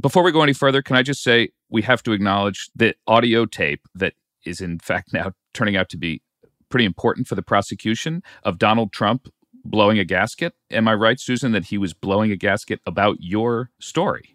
Before 0.00 0.22
we 0.22 0.32
go 0.32 0.42
any 0.42 0.52
further, 0.52 0.82
can 0.82 0.96
I 0.96 1.02
just 1.02 1.22
say 1.22 1.50
we 1.68 1.82
have 1.82 2.02
to 2.04 2.12
acknowledge 2.12 2.70
the 2.74 2.94
audio 3.06 3.46
tape 3.46 3.82
that 3.94 4.14
is 4.44 4.60
in 4.60 4.78
fact 4.78 5.12
now 5.12 5.32
turning 5.54 5.76
out 5.76 5.88
to 5.90 5.96
be 5.96 6.22
pretty 6.68 6.84
important 6.84 7.26
for 7.26 7.34
the 7.34 7.42
prosecution 7.42 8.22
of 8.42 8.58
Donald 8.58 8.92
Trump 8.92 9.28
blowing 9.64 9.98
a 9.98 10.04
gasket. 10.04 10.54
Am 10.70 10.88
I 10.88 10.94
right, 10.94 11.20
Susan, 11.20 11.52
that 11.52 11.66
he 11.66 11.78
was 11.78 11.94
blowing 11.94 12.32
a 12.32 12.36
gasket 12.36 12.80
about 12.86 13.18
your 13.20 13.70
story? 13.78 14.34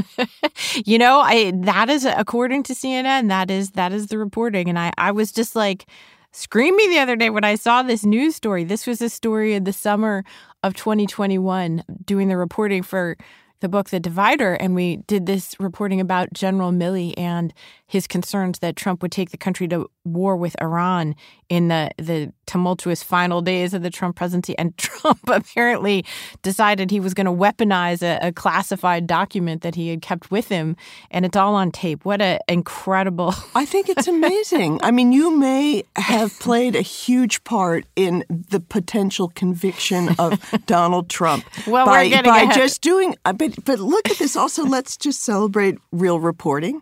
you 0.84 0.98
know, 0.98 1.20
I 1.20 1.52
that 1.54 1.90
is 1.90 2.04
according 2.04 2.62
to 2.64 2.72
CNN, 2.72 3.28
that 3.28 3.50
is 3.50 3.72
that 3.72 3.92
is 3.92 4.06
the 4.08 4.18
reporting. 4.18 4.68
And 4.68 4.78
I, 4.78 4.92
I 4.96 5.12
was 5.12 5.32
just 5.32 5.54
like 5.54 5.86
screaming 6.32 6.90
the 6.90 6.98
other 6.98 7.14
day 7.14 7.30
when 7.30 7.44
I 7.44 7.54
saw 7.56 7.82
this 7.82 8.04
news 8.04 8.34
story. 8.34 8.64
This 8.64 8.86
was 8.86 9.02
a 9.02 9.10
story 9.10 9.54
in 9.54 9.64
the 9.64 9.72
summer 9.72 10.24
of 10.62 10.74
2021 10.74 11.84
doing 12.04 12.28
the 12.28 12.36
reporting 12.36 12.82
for 12.82 13.16
the 13.62 13.68
book 13.68 13.88
The 13.88 14.00
Divider, 14.00 14.54
and 14.54 14.74
we 14.74 14.96
did 14.96 15.24
this 15.24 15.56
reporting 15.58 16.00
about 16.00 16.32
General 16.34 16.72
Milley 16.72 17.14
and 17.16 17.54
his 17.92 18.06
concerns 18.06 18.60
that 18.60 18.74
Trump 18.74 19.02
would 19.02 19.12
take 19.12 19.32
the 19.32 19.36
country 19.36 19.68
to 19.68 19.86
war 20.02 20.34
with 20.34 20.56
Iran 20.62 21.14
in 21.50 21.68
the, 21.68 21.90
the 21.98 22.32
tumultuous 22.46 23.02
final 23.02 23.42
days 23.42 23.74
of 23.74 23.82
the 23.82 23.90
Trump 23.90 24.16
presidency. 24.16 24.56
And 24.56 24.74
Trump 24.78 25.20
apparently 25.26 26.06
decided 26.40 26.90
he 26.90 27.00
was 27.00 27.12
going 27.12 27.26
to 27.26 27.32
weaponize 27.32 28.02
a, 28.02 28.28
a, 28.28 28.32
classified 28.32 29.06
document 29.06 29.60
that 29.60 29.74
he 29.74 29.90
had 29.90 30.00
kept 30.00 30.30
with 30.30 30.48
him. 30.48 30.74
And 31.10 31.26
it's 31.26 31.36
all 31.36 31.54
on 31.54 31.70
tape. 31.70 32.06
What 32.06 32.22
an 32.22 32.38
incredible. 32.48 33.34
I 33.54 33.66
think 33.66 33.90
it's 33.90 34.08
amazing. 34.08 34.80
I 34.82 34.90
mean, 34.90 35.12
you 35.12 35.36
may 35.36 35.84
have 35.96 36.40
played 36.40 36.74
a 36.74 36.80
huge 36.80 37.44
part 37.44 37.84
in 37.94 38.24
the 38.30 38.60
potential 38.60 39.28
conviction 39.28 40.14
of 40.18 40.40
Donald 40.64 41.10
Trump 41.10 41.44
well, 41.66 41.84
by, 41.84 42.08
by 42.22 42.46
just 42.54 42.80
doing, 42.80 43.16
but, 43.22 43.62
but 43.66 43.78
look 43.80 44.10
at 44.10 44.16
this. 44.16 44.34
Also, 44.34 44.64
let's 44.64 44.96
just 44.96 45.22
celebrate 45.22 45.76
real 45.92 46.18
reporting. 46.18 46.80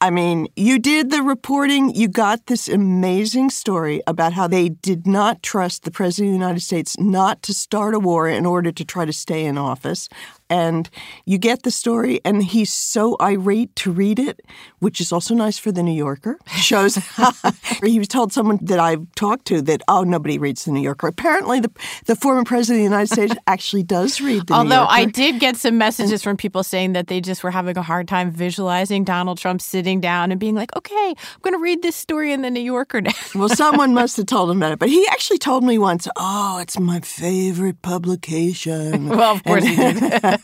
I 0.00 0.10
mean, 0.10 0.46
you 0.54 0.78
did 0.78 1.10
the 1.10 1.22
reporting. 1.22 1.92
You 1.92 2.06
got 2.06 2.46
this 2.46 2.68
amazing 2.68 3.50
story 3.50 4.00
about 4.06 4.32
how 4.32 4.46
they 4.46 4.68
did 4.68 5.08
not 5.08 5.42
trust 5.42 5.82
the 5.82 5.90
President 5.90 6.28
of 6.28 6.32
the 6.34 6.44
United 6.44 6.60
States 6.60 6.96
not 7.00 7.42
to 7.42 7.52
start 7.52 7.94
a 7.94 7.98
war 7.98 8.28
in 8.28 8.46
order 8.46 8.70
to 8.70 8.84
try 8.84 9.04
to 9.04 9.12
stay 9.12 9.44
in 9.44 9.58
office 9.58 10.08
and 10.50 10.88
you 11.24 11.38
get 11.38 11.62
the 11.62 11.70
story 11.70 12.20
and 12.24 12.42
he's 12.42 12.72
so 12.72 13.16
irate 13.20 13.74
to 13.76 13.90
read 13.90 14.18
it 14.18 14.40
which 14.78 15.00
is 15.00 15.12
also 15.12 15.34
nice 15.34 15.58
for 15.58 15.72
the 15.72 15.82
new 15.82 15.92
yorker. 15.92 16.38
Shows 16.46 16.96
he 17.84 17.98
was 17.98 18.08
told 18.08 18.32
someone 18.32 18.58
that 18.62 18.78
i've 18.78 19.06
talked 19.14 19.46
to 19.46 19.62
that 19.62 19.82
oh 19.88 20.02
nobody 20.02 20.38
reads 20.38 20.64
the 20.64 20.72
new 20.72 20.80
yorker. 20.80 21.06
Apparently 21.08 21.60
the, 21.60 21.70
the 22.06 22.16
former 22.16 22.44
president 22.44 22.78
of 22.78 22.90
the 22.90 22.96
united 22.96 23.12
states 23.12 23.34
actually 23.46 23.82
does 23.82 24.20
read 24.20 24.46
the 24.46 24.54
although 24.54 24.86
i 24.86 25.04
did 25.04 25.40
get 25.40 25.56
some 25.56 25.78
messages 25.78 26.22
from 26.22 26.36
people 26.36 26.62
saying 26.62 26.92
that 26.92 27.08
they 27.08 27.20
just 27.20 27.42
were 27.42 27.50
having 27.50 27.76
a 27.76 27.82
hard 27.82 28.08
time 28.08 28.30
visualizing 28.30 29.04
donald 29.04 29.38
trump 29.38 29.60
sitting 29.60 30.00
down 30.00 30.30
and 30.30 30.40
being 30.40 30.54
like 30.54 30.74
okay 30.76 31.14
i'm 31.16 31.40
going 31.42 31.54
to 31.54 31.62
read 31.62 31.82
this 31.82 31.96
story 31.96 32.32
in 32.32 32.42
the 32.42 32.50
new 32.50 32.60
yorker 32.60 33.00
now. 33.00 33.10
Well 33.34 33.48
someone 33.58 33.94
must 33.94 34.16
have 34.16 34.26
told 34.26 34.50
him 34.50 34.58
about 34.58 34.72
it 34.72 34.78
but 34.78 34.88
he 34.88 35.06
actually 35.10 35.38
told 35.38 35.64
me 35.64 35.78
once 35.78 36.08
oh 36.16 36.58
it's 36.60 36.78
my 36.78 37.00
favorite 37.00 37.82
publication. 37.82 39.08
Well 39.08 39.34
of 39.34 39.44
course 39.44 39.64
and, 39.64 39.98
he 39.98 40.08
did 40.08 40.37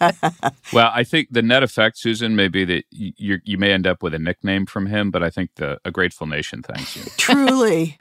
well, 0.72 0.90
I 0.94 1.04
think 1.04 1.28
the 1.30 1.42
net 1.42 1.62
effect, 1.62 1.98
Susan, 1.98 2.36
may 2.36 2.48
be 2.48 2.64
that 2.64 2.84
you 2.90 3.38
you 3.44 3.58
may 3.58 3.72
end 3.72 3.86
up 3.86 4.02
with 4.02 4.14
a 4.14 4.18
nickname 4.18 4.66
from 4.66 4.86
him, 4.86 5.10
but 5.10 5.22
I 5.22 5.30
think 5.30 5.50
the 5.56 5.78
a 5.84 5.90
grateful 5.90 6.26
nation 6.26 6.62
thanks 6.62 6.96
you. 6.96 7.02
Truly. 7.16 7.98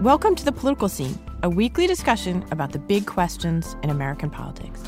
Welcome 0.00 0.34
to 0.36 0.44
the 0.44 0.52
political 0.52 0.88
scene, 0.88 1.18
a 1.42 1.50
weekly 1.50 1.86
discussion 1.86 2.44
about 2.50 2.72
the 2.72 2.78
big 2.78 3.06
questions 3.06 3.76
in 3.82 3.90
American 3.90 4.30
politics. 4.30 4.82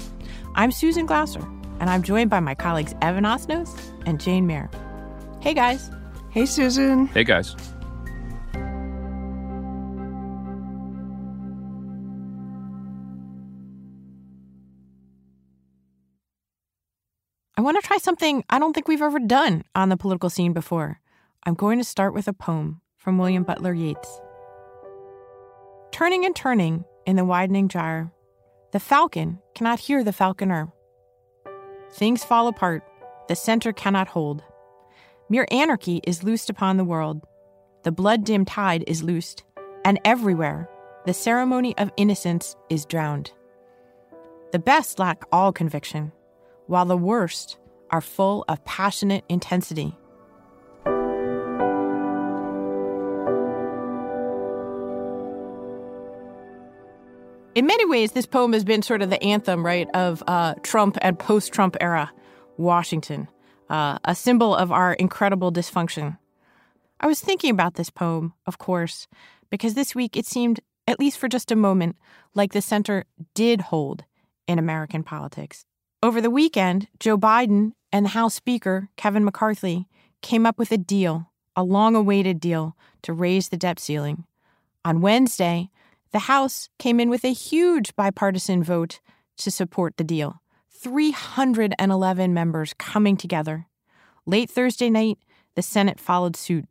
I'm 0.55 0.73
Susan 0.73 1.05
Glasser, 1.05 1.47
and 1.81 1.91
I'm 1.91 2.03
joined 2.03 2.31
by 2.31 2.41
my 2.41 2.55
colleagues 2.55 2.95
Evan 3.03 3.25
Osnos 3.25 3.79
and 4.07 4.19
Jane 4.19 4.47
Mayer. 4.47 4.71
Hey 5.41 5.53
guys. 5.55 5.91
Hey 6.31 6.47
Susan. 6.47 7.09
Hey 7.09 7.25
guys. 7.25 7.55
I 17.55 17.61
want 17.61 17.79
to 17.79 17.87
try 17.87 17.99
something 17.99 18.45
I 18.49 18.59
don't 18.59 18.73
think 18.73 18.89
we've 18.89 19.03
ever 19.03 19.19
done 19.19 19.65
on 19.75 19.91
the 19.91 19.99
political 19.99 20.31
scene 20.31 20.55
before. 20.55 21.01
I'm 21.45 21.53
going 21.53 21.79
to 21.79 21.85
start 21.85 22.15
with 22.15 22.27
a 22.27 22.33
poem 22.33 22.81
from 22.97 23.19
William 23.19 23.43
Butler 23.43 23.75
Yeats. 23.75 24.23
Turning 25.91 26.25
and 26.25 26.35
turning 26.35 26.87
in 27.05 27.17
the 27.17 27.27
widening 27.27 27.69
gyre, 27.69 28.11
the 28.73 28.81
falcon 28.81 29.39
cannot 29.55 29.81
hear 29.81 30.03
the 30.03 30.15
falconer. 30.15 30.73
Things 31.93 32.25
fall 32.25 32.49
apart, 32.49 32.85
the 33.29 33.37
center 33.37 33.75
cannot 33.75 34.09
hold. 34.09 34.43
Mere 35.29 35.47
anarchy 35.51 36.01
is 36.05 36.25
loosed 36.25 36.49
upon 36.49 36.79
the 36.79 36.85
world. 36.85 37.21
The 37.83 37.93
blood 37.93 38.25
dimmed 38.25 38.47
tide 38.47 38.85
is 38.87 39.03
loosed, 39.03 39.43
and 39.85 40.01
everywhere 40.07 40.71
the 41.05 41.13
ceremony 41.13 41.77
of 41.77 41.93
innocence 41.99 42.57
is 42.71 42.87
drowned. 42.87 43.31
The 44.53 44.59
best 44.59 44.99
lack 44.99 45.25
all 45.31 45.53
conviction 45.53 46.13
while 46.73 46.87
the 46.87 46.97
worst 46.97 47.59
are 47.91 48.01
full 48.01 48.47
of 48.49 48.65
passionate 48.65 49.23
intensity. 49.29 49.95
In 57.55 57.67
many 57.67 57.85
ways, 57.85 58.13
this 58.13 58.25
poem 58.25 58.55
has 58.55 58.65
been 58.65 58.81
sort 58.81 59.03
of 59.03 59.11
the 59.11 59.23
anthem, 59.23 59.67
right, 59.67 59.87
of 59.93 60.23
uh, 60.27 60.55
Trump 60.63 60.97
and 61.03 61.19
post 61.19 61.53
Trump 61.53 61.77
era 61.79 62.11
Washington, 62.57 63.29
uh, 63.69 63.99
a 64.07 64.15
symbol 64.15 64.55
of 64.55 64.73
our 64.73 64.95
incredible 64.95 65.53
dysfunction. 65.53 66.17
I 67.01 67.07
was 67.07 67.21
thinking 67.21 67.51
about 67.51 67.75
this 67.75 67.91
poem, 67.91 68.33
of 68.47 68.57
course, 68.57 69.09
because 69.51 69.75
this 69.75 69.95
week 69.95 70.17
it 70.17 70.25
seemed, 70.25 70.61
at 70.87 70.99
least 70.99 71.19
for 71.19 71.29
just 71.29 71.53
a 71.53 71.57
moment, 71.57 71.97
like 72.35 72.53
the 72.53 72.63
center 72.63 73.05
did 73.35 73.61
hold 73.61 74.05
in 74.49 74.59
American 74.59 75.03
politics. 75.03 75.67
Over 76.05 76.21
the 76.21 76.31
weekend, 76.31 76.89
Joe 76.99 77.17
Biden 77.17 77.75
and 77.93 78.07
the 78.07 78.11
House 78.11 78.35
Speaker, 78.35 78.89
Kevin 78.97 79.25
McCarthy, 79.25 79.87
came 80.21 80.45
up 80.45 80.59
with 80.59 80.73
a 80.73 80.77
deal, 80.77 81.31
a 81.55 81.63
long 81.63 81.95
awaited 81.95 82.41
deal, 82.41 82.77
to 83.03 83.13
raise 83.13 83.51
the 83.51 83.57
debt 83.57 83.79
ceiling. 83.79 84.25
On 84.85 85.01
Wednesday, 85.01 85.71
the 86.11 86.19
House 86.19 86.69
came 86.81 86.99
in 86.99 87.09
with 87.09 87.25
a 87.25 87.33
huge 87.33 87.95
bipartisan 87.95 88.65
vote 88.65 88.99
to 89.37 89.51
support 89.53 89.97
the 89.97 90.03
deal 90.03 90.43
311 90.71 92.35
members 92.35 92.75
coming 92.81 93.17
together. 93.17 93.67
Late 94.27 94.51
Thursday 94.51 94.91
night, 94.91 95.19
the 95.55 95.63
Senate 95.63 96.01
followed 96.01 96.35
suit. 96.35 96.65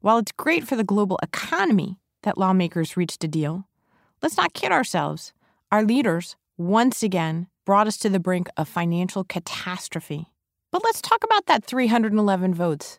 While 0.00 0.16
it's 0.16 0.32
great 0.32 0.66
for 0.66 0.76
the 0.76 0.84
global 0.84 1.18
economy 1.22 1.98
that 2.22 2.38
lawmakers 2.38 2.96
reached 2.96 3.24
a 3.24 3.28
deal, 3.28 3.68
let's 4.22 4.38
not 4.38 4.54
kid 4.54 4.72
ourselves. 4.72 5.34
Our 5.70 5.82
leaders, 5.82 6.36
once 6.56 7.02
again, 7.02 7.48
brought 7.64 7.86
us 7.86 7.96
to 7.98 8.08
the 8.08 8.20
brink 8.20 8.48
of 8.56 8.68
financial 8.68 9.24
catastrophe. 9.24 10.30
But 10.70 10.82
let's 10.84 11.00
talk 11.00 11.24
about 11.24 11.46
that 11.46 11.64
311 11.64 12.54
votes. 12.54 12.98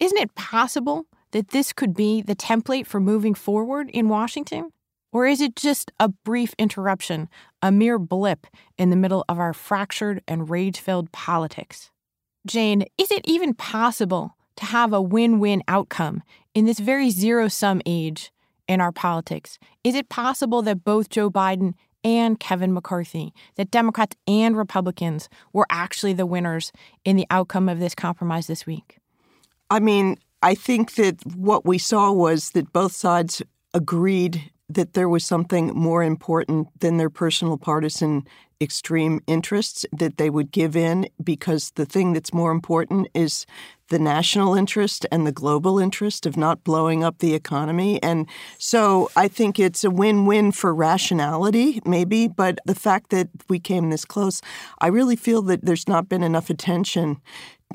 Isn't 0.00 0.18
it 0.18 0.34
possible 0.34 1.06
that 1.30 1.48
this 1.48 1.72
could 1.72 1.94
be 1.94 2.22
the 2.22 2.36
template 2.36 2.86
for 2.86 3.00
moving 3.00 3.34
forward 3.34 3.90
in 3.90 4.08
Washington? 4.08 4.70
Or 5.12 5.26
is 5.26 5.40
it 5.40 5.56
just 5.56 5.90
a 5.98 6.08
brief 6.08 6.54
interruption, 6.58 7.28
a 7.62 7.72
mere 7.72 7.98
blip 7.98 8.46
in 8.76 8.90
the 8.90 8.96
middle 8.96 9.24
of 9.28 9.38
our 9.38 9.54
fractured 9.54 10.22
and 10.28 10.50
rage 10.50 10.78
filled 10.78 11.10
politics? 11.12 11.90
Jane, 12.46 12.84
is 12.98 13.10
it 13.10 13.22
even 13.24 13.54
possible 13.54 14.36
to 14.56 14.66
have 14.66 14.92
a 14.92 15.00
win 15.00 15.38
win 15.38 15.62
outcome 15.68 16.22
in 16.54 16.64
this 16.64 16.78
very 16.78 17.10
zero 17.10 17.48
sum 17.48 17.80
age 17.86 18.30
in 18.68 18.80
our 18.80 18.92
politics? 18.92 19.58
Is 19.84 19.94
it 19.94 20.08
possible 20.08 20.62
that 20.62 20.84
both 20.84 21.08
Joe 21.08 21.30
Biden 21.30 21.74
and 22.06 22.38
Kevin 22.38 22.72
McCarthy, 22.72 23.34
that 23.56 23.72
Democrats 23.72 24.16
and 24.28 24.56
Republicans 24.56 25.28
were 25.52 25.66
actually 25.70 26.12
the 26.12 26.24
winners 26.24 26.70
in 27.04 27.16
the 27.16 27.26
outcome 27.30 27.68
of 27.68 27.80
this 27.80 27.96
compromise 27.96 28.46
this 28.46 28.64
week? 28.64 28.98
I 29.70 29.80
mean, 29.80 30.16
I 30.40 30.54
think 30.54 30.94
that 30.94 31.16
what 31.34 31.66
we 31.66 31.78
saw 31.78 32.12
was 32.12 32.50
that 32.50 32.72
both 32.72 32.92
sides 32.92 33.42
agreed 33.74 34.52
that 34.68 34.94
there 34.94 35.08
was 35.08 35.24
something 35.24 35.68
more 35.68 36.02
important 36.02 36.68
than 36.80 36.96
their 36.96 37.10
personal 37.10 37.56
partisan 37.56 38.26
extreme 38.60 39.20
interests, 39.26 39.84
that 39.92 40.16
they 40.16 40.30
would 40.30 40.50
give 40.50 40.76
in 40.76 41.08
because 41.22 41.72
the 41.72 41.84
thing 41.84 42.12
that's 42.12 42.32
more 42.32 42.50
important 42.50 43.06
is 43.14 43.46
the 43.88 43.98
national 43.98 44.54
interest 44.54 45.06
and 45.12 45.26
the 45.26 45.32
global 45.32 45.78
interest 45.78 46.26
of 46.26 46.36
not 46.36 46.64
blowing 46.64 47.04
up 47.04 47.18
the 47.18 47.34
economy. 47.34 48.02
And 48.02 48.26
so 48.58 49.10
I 49.14 49.28
think 49.28 49.60
it's 49.60 49.84
a 49.84 49.90
win 49.90 50.26
win 50.26 50.52
for 50.52 50.74
rationality, 50.74 51.80
maybe, 51.84 52.26
but 52.26 52.58
the 52.64 52.74
fact 52.74 53.10
that 53.10 53.28
we 53.48 53.60
came 53.60 53.90
this 53.90 54.04
close, 54.04 54.42
I 54.80 54.88
really 54.88 55.16
feel 55.16 55.42
that 55.42 55.64
there's 55.64 55.86
not 55.86 56.08
been 56.08 56.22
enough 56.22 56.50
attention 56.50 57.20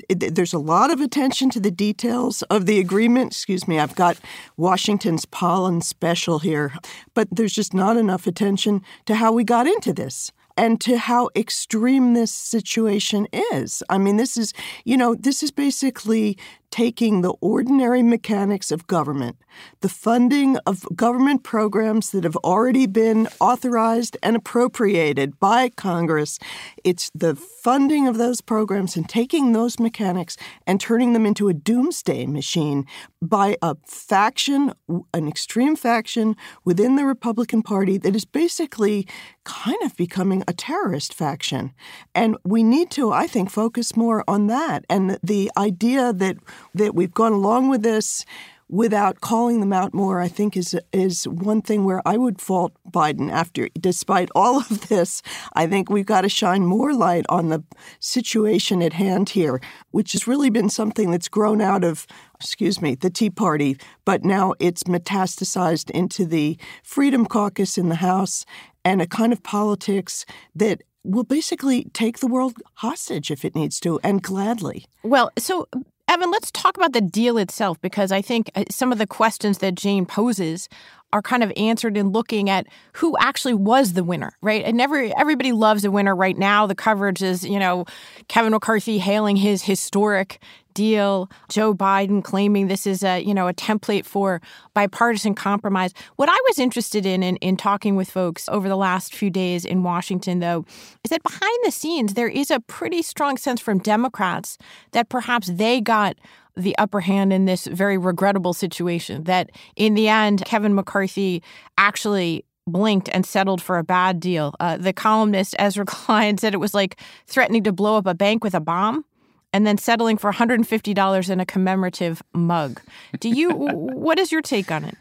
there's 0.08 0.52
a 0.52 0.58
lot 0.58 0.90
of 0.90 1.00
attention 1.00 1.50
to 1.50 1.60
the 1.60 1.70
details 1.70 2.42
of 2.42 2.66
the 2.66 2.78
agreement. 2.78 3.32
Excuse 3.32 3.68
me, 3.68 3.78
I've 3.78 3.94
got 3.94 4.18
Washington's 4.56 5.24
pollen 5.24 5.80
special 5.80 6.38
here, 6.38 6.72
but 7.14 7.28
there's 7.30 7.52
just 7.52 7.74
not 7.74 7.96
enough 7.96 8.26
attention 8.26 8.82
to 9.06 9.14
how 9.14 9.32
we 9.32 9.44
got 9.44 9.66
into 9.66 9.92
this 9.92 10.32
and 10.56 10.80
to 10.80 10.98
how 10.98 11.30
extreme 11.34 12.14
this 12.14 12.32
situation 12.32 13.26
is. 13.52 13.82
I 13.88 13.98
mean, 13.98 14.16
this 14.16 14.36
is, 14.36 14.52
you 14.84 14.96
know, 14.96 15.14
this 15.14 15.42
is 15.42 15.50
basically 15.50 16.38
taking 16.72 17.20
the 17.20 17.34
ordinary 17.42 18.02
mechanics 18.02 18.72
of 18.72 18.86
government, 18.86 19.36
the 19.82 19.88
funding 19.88 20.56
of 20.66 20.84
government 20.96 21.44
programs 21.44 22.10
that 22.10 22.24
have 22.24 22.36
already 22.36 22.86
been 22.86 23.28
authorized 23.38 24.16
and 24.22 24.34
appropriated 24.34 25.38
by 25.38 25.68
Congress. 25.68 26.38
It's 26.82 27.10
the 27.14 27.36
funding 27.36 28.08
of 28.08 28.16
those 28.16 28.40
programs 28.40 28.96
and 28.96 29.06
taking 29.06 29.52
those 29.52 29.78
mechanics 29.78 30.38
and 30.66 30.80
turning 30.80 31.12
them 31.12 31.26
into 31.26 31.48
a 31.48 31.54
doomsday 31.54 32.24
machine 32.26 32.86
by 33.20 33.56
a 33.60 33.76
faction, 33.86 34.72
an 35.12 35.28
extreme 35.28 35.76
faction 35.76 36.34
within 36.64 36.96
the 36.96 37.04
Republican 37.04 37.62
Party 37.62 37.98
that 37.98 38.16
is 38.16 38.24
basically 38.24 39.06
kind 39.44 39.80
of 39.84 39.94
becoming 39.96 40.42
a 40.48 40.54
terrorist 40.54 41.12
faction. 41.12 41.74
And 42.14 42.38
we 42.44 42.62
need 42.62 42.90
to, 42.92 43.12
I 43.12 43.26
think, 43.26 43.50
focus 43.50 43.94
more 43.94 44.24
on 44.26 44.46
that 44.46 44.86
and 44.88 45.18
the 45.22 45.50
idea 45.58 46.14
that 46.14 46.38
that 46.74 46.94
we've 46.94 47.14
gone 47.14 47.32
along 47.32 47.68
with 47.68 47.82
this 47.82 48.24
without 48.72 49.20
calling 49.20 49.60
them 49.60 49.72
out 49.72 49.92
more, 49.92 50.20
I 50.20 50.28
think 50.28 50.56
is 50.56 50.74
is 50.92 51.28
one 51.28 51.60
thing 51.60 51.84
where 51.84 52.00
I 52.08 52.16
would 52.16 52.40
fault 52.40 52.72
Biden 52.90 53.30
after 53.30 53.68
despite 53.78 54.30
all 54.34 54.60
of 54.60 54.88
this, 54.88 55.22
I 55.52 55.66
think 55.66 55.90
we've 55.90 56.06
got 56.06 56.22
to 56.22 56.30
shine 56.30 56.64
more 56.64 56.94
light 56.94 57.26
on 57.28 57.50
the 57.50 57.62
situation 58.00 58.82
at 58.82 58.94
hand 58.94 59.28
here, 59.28 59.60
which 59.90 60.12
has 60.12 60.26
really 60.26 60.48
been 60.48 60.70
something 60.70 61.10
that's 61.10 61.28
grown 61.28 61.60
out 61.60 61.84
of 61.84 62.06
excuse 62.36 62.82
me, 62.82 62.96
the 62.96 63.10
Tea 63.10 63.30
Party, 63.30 63.76
but 64.04 64.24
now 64.24 64.54
it's 64.58 64.82
metastasized 64.84 65.90
into 65.90 66.24
the 66.24 66.58
Freedom 66.82 67.24
Caucus 67.24 67.78
in 67.78 67.88
the 67.88 67.96
House 67.96 68.44
and 68.84 69.00
a 69.00 69.06
kind 69.06 69.32
of 69.32 69.42
politics 69.44 70.24
that 70.56 70.82
will 71.04 71.24
basically 71.24 71.84
take 71.92 72.18
the 72.18 72.26
world 72.26 72.54
hostage 72.74 73.30
if 73.30 73.44
it 73.44 73.54
needs 73.54 73.78
to, 73.80 74.00
and 74.02 74.22
gladly. 74.22 74.86
Well, 75.02 75.30
so 75.38 75.68
Evan, 76.12 76.30
let's 76.30 76.50
talk 76.50 76.76
about 76.76 76.92
the 76.92 77.00
deal 77.00 77.38
itself 77.38 77.80
because 77.80 78.12
I 78.12 78.20
think 78.20 78.50
uh, 78.54 78.64
some 78.70 78.92
of 78.92 78.98
the 78.98 79.06
questions 79.06 79.58
that 79.58 79.74
Jane 79.74 80.04
poses 80.04 80.68
are 81.10 81.22
kind 81.22 81.42
of 81.42 81.50
answered 81.56 81.96
in 81.96 82.10
looking 82.10 82.50
at 82.50 82.66
who 82.92 83.16
actually 83.18 83.54
was 83.54 83.94
the 83.94 84.04
winner, 84.04 84.36
right? 84.42 84.62
And 84.62 84.76
never 84.76 85.10
everybody 85.16 85.52
loves 85.52 85.86
a 85.86 85.90
winner 85.90 86.14
right 86.14 86.36
now. 86.36 86.66
The 86.66 86.74
coverage 86.74 87.22
is, 87.22 87.46
you 87.46 87.58
know, 87.58 87.86
Kevin 88.28 88.52
McCarthy 88.52 88.98
hailing 88.98 89.36
his 89.36 89.62
historic 89.62 90.38
deal, 90.74 91.30
Joe 91.48 91.74
Biden 91.74 92.22
claiming 92.22 92.68
this 92.68 92.86
is 92.86 93.02
a, 93.02 93.20
you 93.20 93.34
know, 93.34 93.48
a 93.48 93.54
template 93.54 94.04
for 94.04 94.40
bipartisan 94.74 95.34
compromise. 95.34 95.92
What 96.16 96.28
I 96.28 96.38
was 96.48 96.58
interested 96.58 97.06
in, 97.06 97.22
in 97.22 97.36
in 97.36 97.56
talking 97.56 97.96
with 97.96 98.10
folks 98.10 98.48
over 98.48 98.68
the 98.68 98.76
last 98.76 99.14
few 99.14 99.30
days 99.30 99.64
in 99.64 99.82
Washington 99.82 100.38
though, 100.38 100.64
is 101.04 101.10
that 101.10 101.22
behind 101.22 101.58
the 101.64 101.70
scenes 101.70 102.14
there 102.14 102.28
is 102.28 102.50
a 102.50 102.60
pretty 102.60 103.02
strong 103.02 103.36
sense 103.36 103.60
from 103.60 103.78
Democrats 103.78 104.58
that 104.92 105.08
perhaps 105.08 105.48
they 105.48 105.80
got 105.80 106.16
the 106.56 106.76
upper 106.78 107.00
hand 107.00 107.32
in 107.32 107.46
this 107.46 107.66
very 107.66 107.98
regrettable 107.98 108.52
situation 108.52 109.24
that 109.24 109.50
in 109.76 109.94
the 109.94 110.08
end 110.08 110.44
Kevin 110.44 110.74
McCarthy 110.74 111.42
actually 111.78 112.44
blinked 112.66 113.08
and 113.12 113.26
settled 113.26 113.60
for 113.60 113.78
a 113.78 113.84
bad 113.84 114.20
deal. 114.20 114.54
Uh, 114.60 114.76
the 114.76 114.92
columnist 114.92 115.54
Ezra 115.58 115.84
Klein 115.86 116.38
said 116.38 116.54
it 116.54 116.58
was 116.58 116.74
like 116.74 116.98
threatening 117.26 117.64
to 117.64 117.72
blow 117.72 117.96
up 117.96 118.06
a 118.06 118.14
bank 118.14 118.44
with 118.44 118.54
a 118.54 118.60
bomb 118.60 119.04
and 119.52 119.66
then 119.66 119.78
settling 119.78 120.16
for 120.16 120.32
$150 120.32 121.30
in 121.30 121.40
a 121.40 121.46
commemorative 121.46 122.22
mug. 122.32 122.80
Do 123.20 123.28
you 123.28 123.50
what 123.50 124.18
is 124.18 124.32
your 124.32 124.42
take 124.42 124.70
on 124.70 124.84
it? 124.84 124.96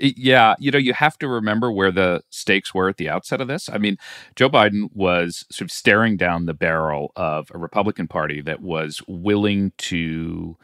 Yeah, 0.00 0.54
you 0.60 0.70
know, 0.70 0.78
you 0.78 0.92
have 0.92 1.18
to 1.18 1.26
remember 1.26 1.72
where 1.72 1.90
the 1.90 2.22
stakes 2.30 2.72
were 2.72 2.88
at 2.88 2.96
the 2.96 3.08
outset 3.08 3.40
of 3.40 3.48
this. 3.48 3.68
I 3.68 3.78
mean, 3.78 3.96
Joe 4.36 4.48
Biden 4.48 4.88
was 4.94 5.44
sort 5.50 5.66
of 5.66 5.72
staring 5.72 6.16
down 6.16 6.46
the 6.46 6.54
barrel 6.54 7.10
of 7.16 7.50
a 7.52 7.58
Republican 7.58 8.06
Party 8.06 8.40
that 8.42 8.62
was 8.62 9.02
willing 9.08 9.72
to 9.78 10.56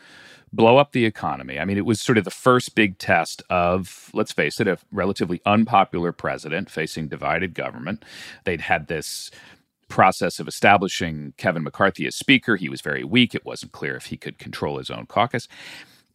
blow 0.53 0.77
up 0.77 0.93
the 0.93 1.05
economy. 1.05 1.59
I 1.59 1.65
mean, 1.65 1.77
it 1.77 1.85
was 1.85 2.01
sort 2.01 2.19
of 2.19 2.25
the 2.25 2.31
first 2.31 2.77
big 2.77 2.99
test 2.99 3.43
of, 3.51 4.11
let's 4.15 4.33
face 4.33 4.61
it, 4.61 4.69
a 4.69 4.79
relatively 4.93 5.41
unpopular 5.45 6.13
president 6.13 6.71
facing 6.71 7.09
divided 7.09 7.53
government. 7.53 8.05
They'd 8.45 8.61
had 8.61 8.87
this 8.87 9.33
process 9.89 10.39
of 10.39 10.49
establishing 10.49 11.35
Kevin 11.37 11.63
McCarthy 11.63 12.07
as 12.07 12.17
Speaker. 12.17 12.57
He 12.57 12.69
was 12.69 12.81
very 12.81 13.05
weak. 13.05 13.35
It 13.35 13.45
wasn't 13.45 13.73
clear 13.73 13.97
if 13.97 14.07
he 14.07 14.17
could 14.17 14.39
control 14.39 14.79
his 14.79 14.91
own 14.91 15.07
caucus. 15.07 15.49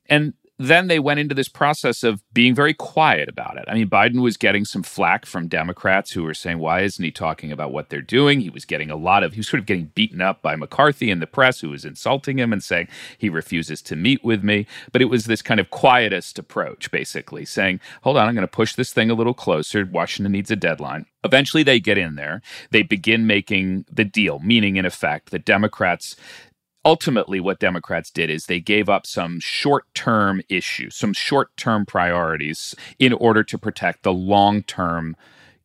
And 0.10 0.34
then 0.68 0.88
they 0.88 1.00
went 1.00 1.20
into 1.20 1.36
this 1.36 1.50
process 1.50 2.04
of 2.04 2.22
being 2.34 2.54
very 2.54 2.74
quiet 2.74 3.30
about 3.30 3.58
it. 3.58 3.66
I 3.68 3.74
mean, 3.74 3.90
Biden 3.90 4.22
was 4.22 4.38
getting 4.38 4.66
some 4.66 4.84
flack 4.84 5.26
from 5.26 5.48
Democrats 5.48 6.12
who 6.12 6.24
were 6.24 6.34
saying, 6.34 6.60
why 6.60 6.82
isn't 6.82 7.04
he 7.04 7.12
talking 7.12 7.52
about 7.52 7.72
what 7.72 7.90
they're 7.90 8.02
doing? 8.02 8.42
He 8.42 8.50
was 8.50 8.66
getting 8.66 8.92
a 8.92 8.96
lot 8.96 9.24
of, 9.24 9.34
he 9.34 9.40
was 9.40 9.48
sort 9.48 9.60
of 9.60 9.66
getting 9.66 9.92
beaten 9.96 10.22
up 10.22 10.42
by 10.42 10.56
McCarthy 10.56 11.10
in 11.10 11.20
the 11.20 11.28
press, 11.28 11.62
who 11.62 11.70
was 11.70 11.86
insulting 11.86 12.38
him 12.38 12.54
and 12.54 12.64
saying 12.64 12.88
he 13.18 13.30
refuses 13.30 13.82
to 13.84 13.96
meet 13.96 14.24
with 14.24 14.44
me. 14.44 14.68
But 14.92 15.02
it 15.02 15.06
was 15.06 15.26
this 15.26 15.42
kind 15.42 15.60
of 15.60 15.70
quietist 15.70 16.38
approach, 16.38 16.92
basically 16.92 17.46
saying, 17.46 17.80
hold 18.04 18.18
on, 18.18 18.28
I'm 18.28 18.36
going 18.36 18.48
to 18.48 18.48
push 18.48 18.76
this 18.76 18.94
thing 18.94 19.10
a 19.10 19.16
little 19.16 19.34
closer. 19.34 19.86
Washington 19.86 20.32
needs 20.32 20.52
a 20.52 20.56
deadline. 20.56 21.06
Eventually, 21.24 21.62
they 21.62 21.80
get 21.80 22.00
in 22.00 22.16
there. 22.16 22.42
They 22.72 22.82
begin 22.82 23.28
making 23.28 23.86
the 23.92 24.04
deal, 24.04 24.40
meaning, 24.40 24.76
in 24.78 24.86
effect, 24.86 25.30
that 25.30 25.46
Democrats 25.46 26.16
ultimately 26.86 27.40
what 27.40 27.60
democrats 27.60 28.10
did 28.10 28.30
is 28.30 28.46
they 28.46 28.60
gave 28.60 28.90
up 28.90 29.06
some 29.06 29.40
short-term 29.40 30.42
issues 30.50 30.96
some 30.96 31.14
short-term 31.14 31.86
priorities 31.86 32.76
in 33.00 33.14
order 33.14 33.44
to 33.44 33.58
protect 33.58 34.04
the 34.04 34.14
long-term 34.14 35.16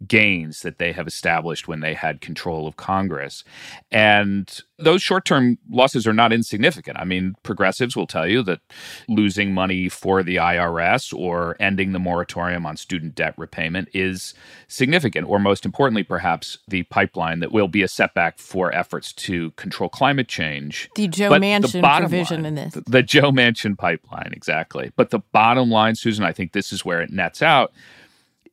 gains 0.07 0.61
that 0.61 0.79
they 0.79 0.93
have 0.93 1.07
established 1.07 1.69
when 1.69 1.81
they 1.81 1.95
had 1.95 2.21
control 2.21 2.67
of 2.67 2.77
Congress. 2.77 3.45
And 3.91 4.61
those 4.79 5.03
short 5.03 5.25
term 5.25 5.59
losses 5.71 6.07
are 6.07 6.13
not 6.13 6.33
insignificant. 6.33 6.99
I 6.99 7.05
mean, 7.05 7.35
progressives 7.43 7.97
will 7.97 8.07
tell 8.07 8.27
you 8.27 8.43
that 8.43 8.61
losing 9.09 9.55
money 9.55 9.89
for 9.89 10.23
the 10.23 10.37
IRS 10.37 11.17
or 11.17 11.57
ending 11.59 11.93
the 11.93 11.99
moratorium 11.99 12.67
on 12.67 12.77
student 12.77 13.15
debt 13.15 13.35
repayment 13.37 13.89
is 13.95 14.35
significant, 14.69 15.29
or 15.29 15.39
most 15.39 15.65
importantly, 15.65 16.03
perhaps 16.03 16.59
the 16.69 16.83
pipeline 16.85 17.41
that 17.41 17.53
will 17.53 17.69
be 17.69 17.83
a 17.83 17.89
setback 17.89 18.39
for 18.39 18.75
efforts 18.75 19.13
to 19.15 19.51
control 19.53 19.89
climate 19.89 20.29
change. 20.29 20.91
The 20.95 21.09
Joe 21.09 21.31
but 21.31 21.41
Manchin 21.41 21.81
the 21.81 21.99
provision 22.01 22.43
line, 22.43 22.47
in 22.47 22.55
this. 22.57 22.75
The, 22.75 22.83
the 22.83 23.03
Joe 23.03 23.31
Manchin 23.31 23.79
pipeline, 23.79 24.33
exactly. 24.33 24.93
But 24.97 25.11
the 25.11 25.21
bottom 25.33 25.71
line, 25.71 25.95
Susan, 25.95 26.25
I 26.25 26.33
think 26.33 26.53
this 26.53 26.73
is 26.73 26.85
where 26.85 27.01
it 27.01 27.11
nets 27.11 27.41
out 27.41 27.73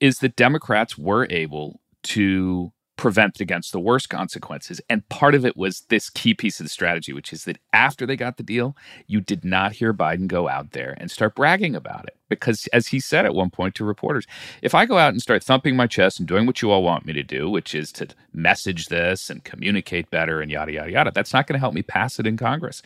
is 0.03 0.17
that 0.17 0.35
Democrats 0.35 0.97
were 0.97 1.25
able 1.29 1.79
to 2.03 2.73
prevent 2.97 3.39
against 3.39 3.71
the 3.71 3.79
worst 3.79 4.09
consequences. 4.09 4.81
And 4.89 5.07
part 5.07 5.33
of 5.33 5.45
it 5.45 5.55
was 5.55 5.85
this 5.87 6.09
key 6.09 6.33
piece 6.33 6.59
of 6.59 6.65
the 6.65 6.69
strategy, 6.69 7.13
which 7.13 7.31
is 7.31 7.45
that 7.45 7.57
after 7.71 8.05
they 8.05 8.17
got 8.17 8.35
the 8.35 8.43
deal, 8.43 8.75
you 9.07 9.21
did 9.21 9.45
not 9.45 9.71
hear 9.71 9.93
Biden 9.93 10.27
go 10.27 10.49
out 10.49 10.71
there 10.71 10.93
and 10.97 11.09
start 11.09 11.35
bragging 11.35 11.73
about 11.73 12.03
it. 12.05 12.17
Because 12.27 12.67
as 12.73 12.87
he 12.87 12.99
said 12.99 13.25
at 13.25 13.33
one 13.33 13.49
point 13.49 13.75
to 13.75 13.85
reporters, 13.85 14.27
if 14.61 14.75
I 14.75 14.85
go 14.85 14.97
out 14.97 15.13
and 15.13 15.21
start 15.21 15.41
thumping 15.41 15.77
my 15.77 15.87
chest 15.87 16.19
and 16.19 16.27
doing 16.27 16.45
what 16.45 16.61
you 16.61 16.69
all 16.69 16.83
want 16.83 17.05
me 17.05 17.13
to 17.13 17.23
do, 17.23 17.49
which 17.49 17.73
is 17.73 17.93
to 17.93 18.09
message 18.33 18.87
this 18.87 19.29
and 19.29 19.45
communicate 19.45 20.09
better 20.09 20.41
and 20.41 20.51
yada, 20.51 20.73
yada, 20.73 20.91
yada, 20.91 21.11
that's 21.15 21.33
not 21.33 21.47
going 21.47 21.55
to 21.55 21.59
help 21.59 21.73
me 21.73 21.81
pass 21.81 22.19
it 22.19 22.27
in 22.27 22.35
Congress. 22.35 22.81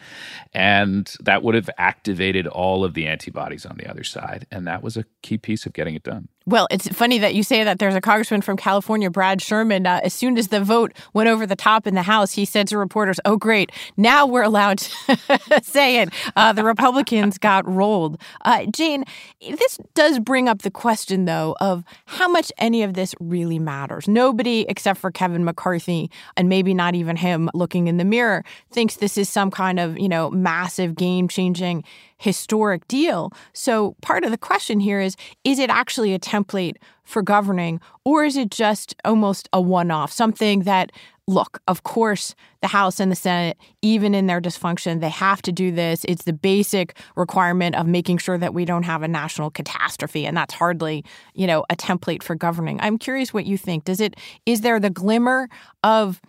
And 0.53 1.11
that 1.21 1.41
would 1.41 1.55
have 1.55 1.69
activated 1.79 2.45
all 2.45 2.83
of 2.85 2.93
the 2.93 3.07
antibodies 3.07 3.65
on 3.65 3.77
the 3.77 3.89
other 3.89 4.03
side. 4.03 4.45
And 4.51 4.67
that 4.67 4.83
was 4.83 4.95
a 4.95 5.05
key 5.23 5.39
piece 5.39 5.65
of 5.65 5.73
getting 5.73 5.95
it 5.95 6.03
done. 6.03 6.29
Well, 6.47 6.65
it's 6.71 6.87
funny 6.87 7.17
that 7.17 7.35
you 7.35 7.43
say 7.43 7.65
that. 7.65 7.77
There's 7.77 7.93
a 7.93 7.99
congressman 7.99 8.41
from 8.41 8.55
California, 8.55 9.09
Brad 9.09 9.41
Sherman. 9.41 9.85
Uh, 9.85 9.99
as 10.05 10.13
soon 10.13 10.37
as 10.37 10.47
the 10.47 10.61
vote 10.61 10.93
went 11.13 11.27
over 11.27 11.45
the 11.45 11.57
top 11.57 11.85
in 11.85 11.93
the 11.93 12.03
House, 12.03 12.31
he 12.31 12.45
said 12.45 12.69
to 12.69 12.77
reporters, 12.77 13.19
"Oh, 13.25 13.35
great! 13.35 13.69
Now 13.97 14.25
we're 14.25 14.43
allowed 14.43 14.77
to 14.77 15.61
say 15.61 16.01
it." 16.01 16.09
Uh, 16.37 16.53
the 16.53 16.63
Republicans 16.63 17.37
got 17.37 17.67
rolled. 17.67 18.17
Uh, 18.45 18.65
Jane, 18.67 19.03
this 19.41 19.77
does 19.93 20.19
bring 20.19 20.47
up 20.47 20.61
the 20.61 20.71
question, 20.71 21.25
though, 21.25 21.57
of 21.59 21.83
how 22.05 22.29
much 22.29 22.49
any 22.59 22.81
of 22.81 22.93
this 22.93 23.13
really 23.19 23.59
matters. 23.59 24.07
Nobody, 24.07 24.65
except 24.69 25.01
for 25.01 25.11
Kevin 25.11 25.43
McCarthy, 25.43 26.09
and 26.37 26.47
maybe 26.47 26.73
not 26.73 26.95
even 26.95 27.17
him, 27.17 27.49
looking 27.53 27.89
in 27.89 27.97
the 27.97 28.05
mirror, 28.05 28.45
thinks 28.71 28.95
this 28.95 29.17
is 29.17 29.27
some 29.27 29.51
kind 29.51 29.81
of 29.81 29.99
you 29.99 30.07
know 30.07 30.31
massive, 30.31 30.95
game-changing 30.95 31.83
historic 32.17 32.87
deal. 32.87 33.31
So 33.53 33.95
part 34.01 34.23
of 34.23 34.31
the 34.31 34.37
question 34.37 34.79
here 34.79 34.99
is 34.99 35.15
is 35.43 35.59
it 35.59 35.69
actually 35.69 36.13
a 36.13 36.19
template 36.19 36.75
for 37.03 37.21
governing 37.21 37.79
or 38.03 38.23
is 38.23 38.35
it 38.35 38.51
just 38.51 38.95
almost 39.05 39.47
a 39.53 39.61
one 39.61 39.91
off, 39.91 40.11
something 40.11 40.61
that 40.61 40.91
look, 41.29 41.59
of 41.67 41.83
course, 41.83 42.35
the 42.61 42.67
House 42.67 43.01
and 43.01 43.11
the 43.11 43.15
Senate, 43.15 43.57
even 43.81 44.15
in 44.15 44.27
their 44.27 44.39
dysfunction, 44.39 45.01
they 45.01 45.09
have 45.09 45.41
to 45.41 45.51
do 45.51 45.71
this. 45.71 46.05
It's 46.05 46.23
the 46.23 46.31
basic 46.31 46.97
requirement 47.17 47.75
of 47.75 47.85
making 47.85 48.19
sure 48.19 48.37
that 48.37 48.53
we 48.53 48.63
don't 48.63 48.83
have 48.83 49.03
a 49.03 49.09
national 49.09 49.51
catastrophe. 49.51 50.25
And 50.25 50.37
that's 50.37 50.53
hardly, 50.53 51.03
you 51.33 51.45
know, 51.45 51.65
a 51.69 51.75
template 51.75 52.23
for 52.23 52.33
governing. 52.33 52.79
I'm 52.79 52.97
curious 52.97 53.33
what 53.33 53.45
you 53.45 53.57
think. 53.57 53.83
Does 53.83 53.99
it 53.99 54.15
is 54.45 54.61
there 54.61 54.79
the 54.79 54.89
glimmer 54.89 55.49
of 55.83 56.21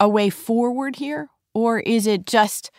a 0.00 0.08
way 0.08 0.30
forward 0.30 0.96
here? 0.96 1.28
Or 1.54 1.80
is 1.80 2.06
it 2.06 2.24
just 2.24 2.70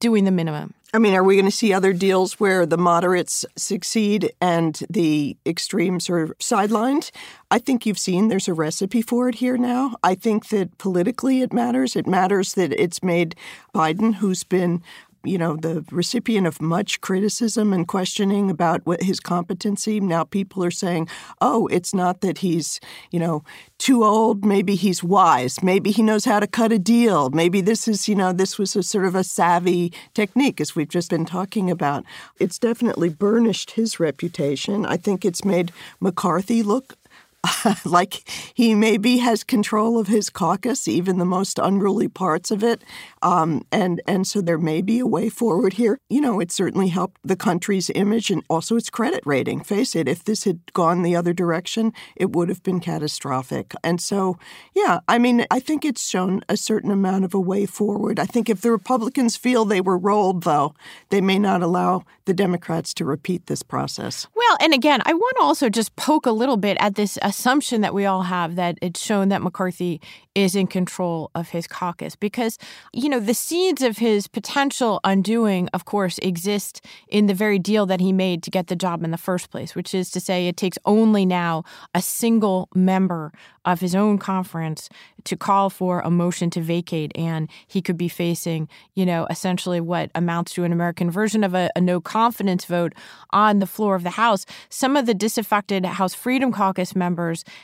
doing 0.00 0.24
the 0.24 0.30
minimum. 0.30 0.74
I 0.92 0.98
mean, 0.98 1.14
are 1.14 1.22
we 1.22 1.36
going 1.36 1.44
to 1.44 1.52
see 1.52 1.72
other 1.72 1.92
deals 1.92 2.40
where 2.40 2.66
the 2.66 2.76
moderates 2.76 3.44
succeed 3.56 4.32
and 4.40 4.80
the 4.90 5.36
extremes 5.46 6.10
are 6.10 6.34
sidelined? 6.40 7.12
I 7.48 7.58
think 7.60 7.86
you've 7.86 7.98
seen 7.98 8.26
there's 8.26 8.48
a 8.48 8.54
recipe 8.54 9.00
for 9.00 9.28
it 9.28 9.36
here 9.36 9.56
now. 9.56 9.94
I 10.02 10.16
think 10.16 10.48
that 10.48 10.78
politically 10.78 11.42
it 11.42 11.52
matters. 11.52 11.94
It 11.94 12.08
matters 12.08 12.54
that 12.54 12.72
it's 12.72 13.04
made 13.04 13.36
Biden, 13.72 14.16
who's 14.16 14.42
been 14.42 14.82
you 15.24 15.36
know, 15.36 15.56
the 15.56 15.84
recipient 15.90 16.46
of 16.46 16.62
much 16.62 17.00
criticism 17.00 17.72
and 17.72 17.86
questioning 17.86 18.50
about 18.50 18.84
what 18.86 19.02
his 19.02 19.20
competency. 19.20 20.00
Now 20.00 20.24
people 20.24 20.64
are 20.64 20.70
saying, 20.70 21.08
oh, 21.40 21.66
it's 21.66 21.94
not 21.94 22.20
that 22.22 22.38
he's, 22.38 22.80
you 23.10 23.20
know, 23.20 23.44
too 23.78 24.04
old. 24.04 24.44
Maybe 24.44 24.74
he's 24.76 25.04
wise. 25.04 25.62
Maybe 25.62 25.90
he 25.90 26.02
knows 26.02 26.24
how 26.24 26.40
to 26.40 26.46
cut 26.46 26.72
a 26.72 26.78
deal. 26.78 27.30
Maybe 27.30 27.60
this 27.60 27.86
is, 27.86 28.08
you 28.08 28.14
know, 28.14 28.32
this 28.32 28.58
was 28.58 28.76
a 28.76 28.82
sort 28.82 29.04
of 29.04 29.14
a 29.14 29.24
savvy 29.24 29.92
technique, 30.14 30.60
as 30.60 30.74
we've 30.74 30.88
just 30.88 31.10
been 31.10 31.26
talking 31.26 31.70
about. 31.70 32.04
It's 32.38 32.58
definitely 32.58 33.08
burnished 33.08 33.72
his 33.72 34.00
reputation. 34.00 34.86
I 34.86 34.96
think 34.96 35.24
it's 35.24 35.44
made 35.44 35.72
McCarthy 36.00 36.62
look 36.62 36.94
like 37.84 38.28
he 38.54 38.74
maybe 38.74 39.18
has 39.18 39.44
control 39.44 39.98
of 39.98 40.08
his 40.08 40.30
caucus, 40.30 40.86
even 40.86 41.18
the 41.18 41.24
most 41.24 41.58
unruly 41.58 42.08
parts 42.08 42.50
of 42.50 42.62
it, 42.62 42.82
um, 43.22 43.62
and 43.72 44.00
and 44.06 44.26
so 44.26 44.40
there 44.40 44.58
may 44.58 44.82
be 44.82 44.98
a 44.98 45.06
way 45.06 45.28
forward 45.28 45.74
here. 45.74 45.98
You 46.08 46.20
know, 46.20 46.40
it 46.40 46.52
certainly 46.52 46.88
helped 46.88 47.20
the 47.24 47.36
country's 47.36 47.90
image 47.94 48.30
and 48.30 48.42
also 48.48 48.76
its 48.76 48.90
credit 48.90 49.22
rating. 49.24 49.62
Face 49.62 49.96
it, 49.96 50.08
if 50.08 50.24
this 50.24 50.44
had 50.44 50.60
gone 50.72 51.02
the 51.02 51.16
other 51.16 51.32
direction, 51.32 51.92
it 52.16 52.32
would 52.32 52.48
have 52.48 52.62
been 52.62 52.80
catastrophic. 52.80 53.72
And 53.82 54.00
so, 54.00 54.38
yeah, 54.74 55.00
I 55.08 55.18
mean, 55.18 55.46
I 55.50 55.60
think 55.60 55.84
it's 55.84 56.08
shown 56.08 56.42
a 56.48 56.56
certain 56.56 56.90
amount 56.90 57.24
of 57.24 57.34
a 57.34 57.40
way 57.40 57.66
forward. 57.66 58.18
I 58.18 58.26
think 58.26 58.48
if 58.48 58.60
the 58.60 58.70
Republicans 58.70 59.36
feel 59.36 59.64
they 59.64 59.80
were 59.80 59.98
rolled, 59.98 60.44
though, 60.44 60.74
they 61.08 61.20
may 61.20 61.38
not 61.38 61.62
allow 61.62 62.04
the 62.26 62.34
Democrats 62.34 62.94
to 62.94 63.04
repeat 63.04 63.46
this 63.46 63.62
process. 63.62 64.26
Well, 64.34 64.56
and 64.60 64.72
again, 64.72 65.00
I 65.04 65.14
want 65.14 65.36
to 65.38 65.42
also 65.42 65.68
just 65.68 65.96
poke 65.96 66.26
a 66.26 66.32
little 66.32 66.56
bit 66.56 66.76
at 66.80 66.94
this 66.94 67.18
assumption 67.30 67.80
that 67.80 67.94
we 67.94 68.06
all 68.06 68.22
have 68.22 68.56
that 68.56 68.76
it's 68.82 69.00
shown 69.00 69.28
that 69.28 69.40
McCarthy 69.40 70.00
is 70.34 70.56
in 70.56 70.66
control 70.66 71.30
of 71.36 71.50
his 71.50 71.68
caucus 71.68 72.16
because, 72.16 72.58
you 72.92 73.08
know, 73.08 73.20
the 73.20 73.34
seeds 73.34 73.82
of 73.82 73.98
his 73.98 74.26
potential 74.26 74.98
undoing, 75.04 75.68
of 75.72 75.84
course, 75.84 76.18
exist 76.18 76.84
in 77.06 77.26
the 77.26 77.34
very 77.34 77.58
deal 77.58 77.86
that 77.86 78.00
he 78.00 78.12
made 78.12 78.42
to 78.42 78.50
get 78.50 78.66
the 78.66 78.74
job 78.74 79.04
in 79.04 79.12
the 79.12 79.16
first 79.16 79.50
place, 79.50 79.76
which 79.76 79.94
is 79.94 80.10
to 80.10 80.18
say 80.18 80.48
it 80.48 80.56
takes 80.56 80.78
only 80.84 81.24
now 81.24 81.62
a 81.94 82.02
single 82.02 82.68
member 82.74 83.32
of 83.64 83.80
his 83.80 83.94
own 83.94 84.18
conference 84.18 84.88
to 85.22 85.36
call 85.36 85.70
for 85.70 86.00
a 86.00 86.10
motion 86.10 86.50
to 86.50 86.60
vacate 86.60 87.12
and 87.14 87.48
he 87.66 87.82
could 87.82 87.98
be 87.98 88.08
facing 88.08 88.66
you 88.94 89.04
know 89.04 89.26
essentially 89.28 89.78
what 89.78 90.10
amounts 90.14 90.54
to 90.54 90.64
an 90.64 90.72
american 90.72 91.10
version 91.10 91.44
of 91.44 91.54
a, 91.54 91.68
a, 91.76 91.80
no 91.80 92.00
confidence 92.00 92.64
vote 92.64 92.94
on 93.32 93.58
the 93.58 93.66
floor 93.66 93.94
of 93.94 94.02
the 94.02 94.10
house. 94.10 94.46
Some 94.68 94.96
of 94.96 95.06
the 95.06 95.14
disaffected 95.14 95.84
house 95.84 96.14
freedom 96.14 96.52
caucus 96.52 96.94
members 96.94 97.19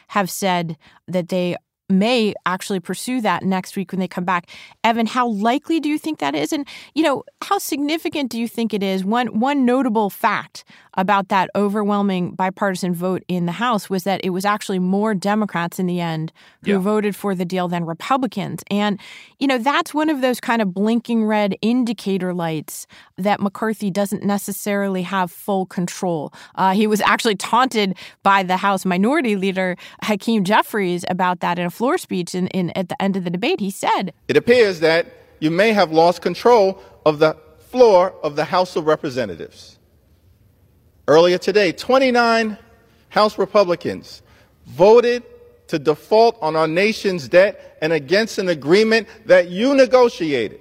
have 0.08 0.30
said 0.30 0.76
that 1.08 1.28
they 1.28 1.56
may 1.88 2.34
actually 2.44 2.80
pursue 2.80 3.20
that 3.20 3.42
next 3.42 3.76
week 3.76 3.92
when 3.92 4.00
they 4.00 4.08
come 4.08 4.24
back. 4.24 4.48
Evan, 4.82 5.06
how 5.06 5.28
likely 5.28 5.80
do 5.80 5.88
you 5.88 5.98
think 5.98 6.18
that 6.18 6.34
is? 6.34 6.52
And, 6.52 6.66
you 6.94 7.02
know, 7.02 7.22
how 7.42 7.58
significant 7.58 8.30
do 8.30 8.40
you 8.40 8.48
think 8.48 8.74
it 8.74 8.82
is? 8.82 9.04
One 9.04 9.38
one 9.38 9.64
notable 9.64 10.10
fact 10.10 10.64
about 10.94 11.28
that 11.28 11.50
overwhelming 11.54 12.32
bipartisan 12.32 12.94
vote 12.94 13.22
in 13.28 13.46
the 13.46 13.52
House 13.52 13.90
was 13.90 14.04
that 14.04 14.20
it 14.24 14.30
was 14.30 14.44
actually 14.44 14.78
more 14.78 15.14
Democrats 15.14 15.78
in 15.78 15.86
the 15.86 16.00
end 16.00 16.32
who 16.64 16.72
yeah. 16.72 16.78
voted 16.78 17.14
for 17.14 17.34
the 17.34 17.44
deal 17.44 17.68
than 17.68 17.84
Republicans. 17.84 18.62
And, 18.70 18.98
you 19.38 19.46
know, 19.46 19.58
that's 19.58 19.92
one 19.92 20.08
of 20.08 20.22
those 20.22 20.40
kind 20.40 20.62
of 20.62 20.72
blinking 20.72 21.26
red 21.26 21.54
indicator 21.60 22.32
lights 22.32 22.86
that 23.18 23.40
McCarthy 23.40 23.90
doesn't 23.90 24.24
necessarily 24.24 25.02
have 25.02 25.30
full 25.30 25.66
control. 25.66 26.32
Uh, 26.54 26.72
he 26.72 26.86
was 26.86 27.02
actually 27.02 27.36
taunted 27.36 27.94
by 28.22 28.42
the 28.42 28.56
House 28.56 28.84
Minority 28.86 29.36
Leader, 29.36 29.76
Hakeem 30.02 30.44
Jeffries, 30.44 31.04
about 31.10 31.40
that 31.40 31.58
in 31.58 31.66
a 31.66 31.70
floor 31.76 31.98
speech 31.98 32.34
in, 32.34 32.48
in, 32.48 32.70
at 32.70 32.88
the 32.88 33.00
end 33.00 33.16
of 33.16 33.24
the 33.24 33.30
debate. 33.30 33.60
He 33.60 33.70
said, 33.70 34.12
It 34.28 34.36
appears 34.36 34.80
that 34.80 35.06
you 35.40 35.50
may 35.50 35.72
have 35.72 35.92
lost 35.92 36.22
control 36.22 36.82
of 37.04 37.18
the 37.18 37.36
floor 37.70 38.14
of 38.22 38.34
the 38.34 38.44
House 38.44 38.74
of 38.76 38.86
Representatives. 38.86 39.78
Earlier 41.06 41.38
today, 41.38 41.72
29 41.72 42.56
House 43.10 43.38
Republicans 43.38 44.22
voted 44.66 45.22
to 45.68 45.78
default 45.78 46.38
on 46.40 46.56
our 46.56 46.66
nation's 46.66 47.28
debt 47.28 47.76
and 47.82 47.92
against 47.92 48.38
an 48.38 48.48
agreement 48.48 49.06
that 49.26 49.48
you 49.48 49.74
negotiated. 49.74 50.60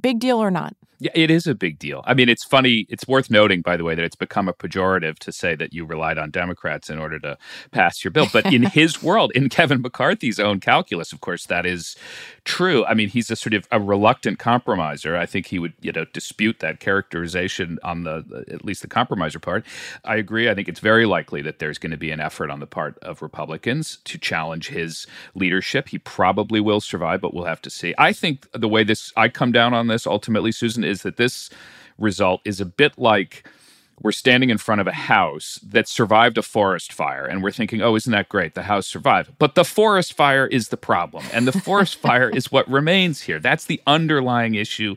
Big 0.00 0.18
deal 0.18 0.38
or 0.38 0.50
not? 0.50 0.74
Yeah, 1.02 1.12
it 1.14 1.30
is 1.30 1.46
a 1.46 1.54
big 1.54 1.78
deal. 1.78 2.02
I 2.04 2.12
mean, 2.12 2.28
it's 2.28 2.44
funny. 2.44 2.86
It's 2.90 3.08
worth 3.08 3.30
noting, 3.30 3.62
by 3.62 3.78
the 3.78 3.84
way, 3.84 3.94
that 3.94 4.04
it's 4.04 4.16
become 4.16 4.48
a 4.48 4.52
pejorative 4.52 5.18
to 5.20 5.32
say 5.32 5.54
that 5.54 5.72
you 5.72 5.86
relied 5.86 6.18
on 6.18 6.30
Democrats 6.30 6.90
in 6.90 6.98
order 6.98 7.18
to 7.20 7.38
pass 7.70 8.04
your 8.04 8.10
bill. 8.10 8.26
But 8.30 8.52
in 8.52 8.62
his 8.64 9.02
world, 9.02 9.32
in 9.34 9.48
Kevin 9.48 9.80
McCarthy's 9.80 10.38
own 10.38 10.60
calculus, 10.60 11.10
of 11.10 11.22
course, 11.22 11.46
that 11.46 11.64
is 11.64 11.96
true. 12.44 12.84
I 12.84 12.94
mean, 12.94 13.08
he's 13.08 13.30
a 13.30 13.36
sort 13.36 13.54
of 13.54 13.66
a 13.70 13.80
reluctant 13.80 14.38
compromiser. 14.38 15.16
I 15.16 15.26
think 15.26 15.46
he 15.46 15.58
would, 15.58 15.74
you 15.80 15.92
know, 15.92 16.04
dispute 16.06 16.60
that 16.60 16.80
characterization 16.80 17.78
on 17.82 18.04
the 18.04 18.44
at 18.50 18.64
least 18.64 18.82
the 18.82 18.88
compromiser 18.88 19.38
part. 19.38 19.64
I 20.04 20.16
agree. 20.16 20.48
I 20.48 20.54
think 20.54 20.68
it's 20.68 20.80
very 20.80 21.06
likely 21.06 21.42
that 21.42 21.58
there's 21.58 21.78
going 21.78 21.90
to 21.90 21.96
be 21.96 22.10
an 22.10 22.20
effort 22.20 22.50
on 22.50 22.60
the 22.60 22.66
part 22.66 22.98
of 23.00 23.22
Republicans 23.22 23.98
to 24.04 24.18
challenge 24.18 24.68
his 24.68 25.06
leadership. 25.34 25.88
He 25.88 25.98
probably 25.98 26.60
will 26.60 26.80
survive, 26.80 27.20
but 27.20 27.34
we'll 27.34 27.44
have 27.44 27.62
to 27.62 27.70
see. 27.70 27.94
I 27.98 28.12
think 28.12 28.46
the 28.52 28.68
way 28.68 28.84
this 28.84 29.12
I 29.16 29.28
come 29.28 29.52
down 29.52 29.74
on 29.74 29.86
this 29.88 30.06
ultimately, 30.06 30.52
Susan 30.52 30.84
is 30.84 31.02
that 31.02 31.16
this 31.16 31.50
result 31.98 32.40
is 32.44 32.60
a 32.60 32.66
bit 32.66 32.98
like 32.98 33.46
we're 34.02 34.12
standing 34.12 34.50
in 34.50 34.58
front 34.58 34.80
of 34.80 34.86
a 34.86 34.92
house 34.92 35.58
that 35.62 35.88
survived 35.88 36.38
a 36.38 36.42
forest 36.42 36.92
fire 36.92 37.24
and 37.24 37.42
we're 37.42 37.50
thinking 37.50 37.82
oh 37.82 37.94
isn't 37.96 38.12
that 38.12 38.28
great? 38.28 38.54
The 38.54 38.62
house 38.62 38.86
survived. 38.86 39.32
But 39.38 39.54
the 39.54 39.64
forest 39.64 40.14
fire 40.14 40.46
is 40.46 40.68
the 40.68 40.76
problem 40.76 41.24
and 41.32 41.46
the 41.46 41.52
forest 41.52 41.96
fire 42.00 42.30
is 42.30 42.50
what 42.50 42.68
remains 42.68 43.22
here. 43.22 43.38
That's 43.38 43.64
the 43.64 43.80
underlying 43.86 44.54
issue 44.54 44.96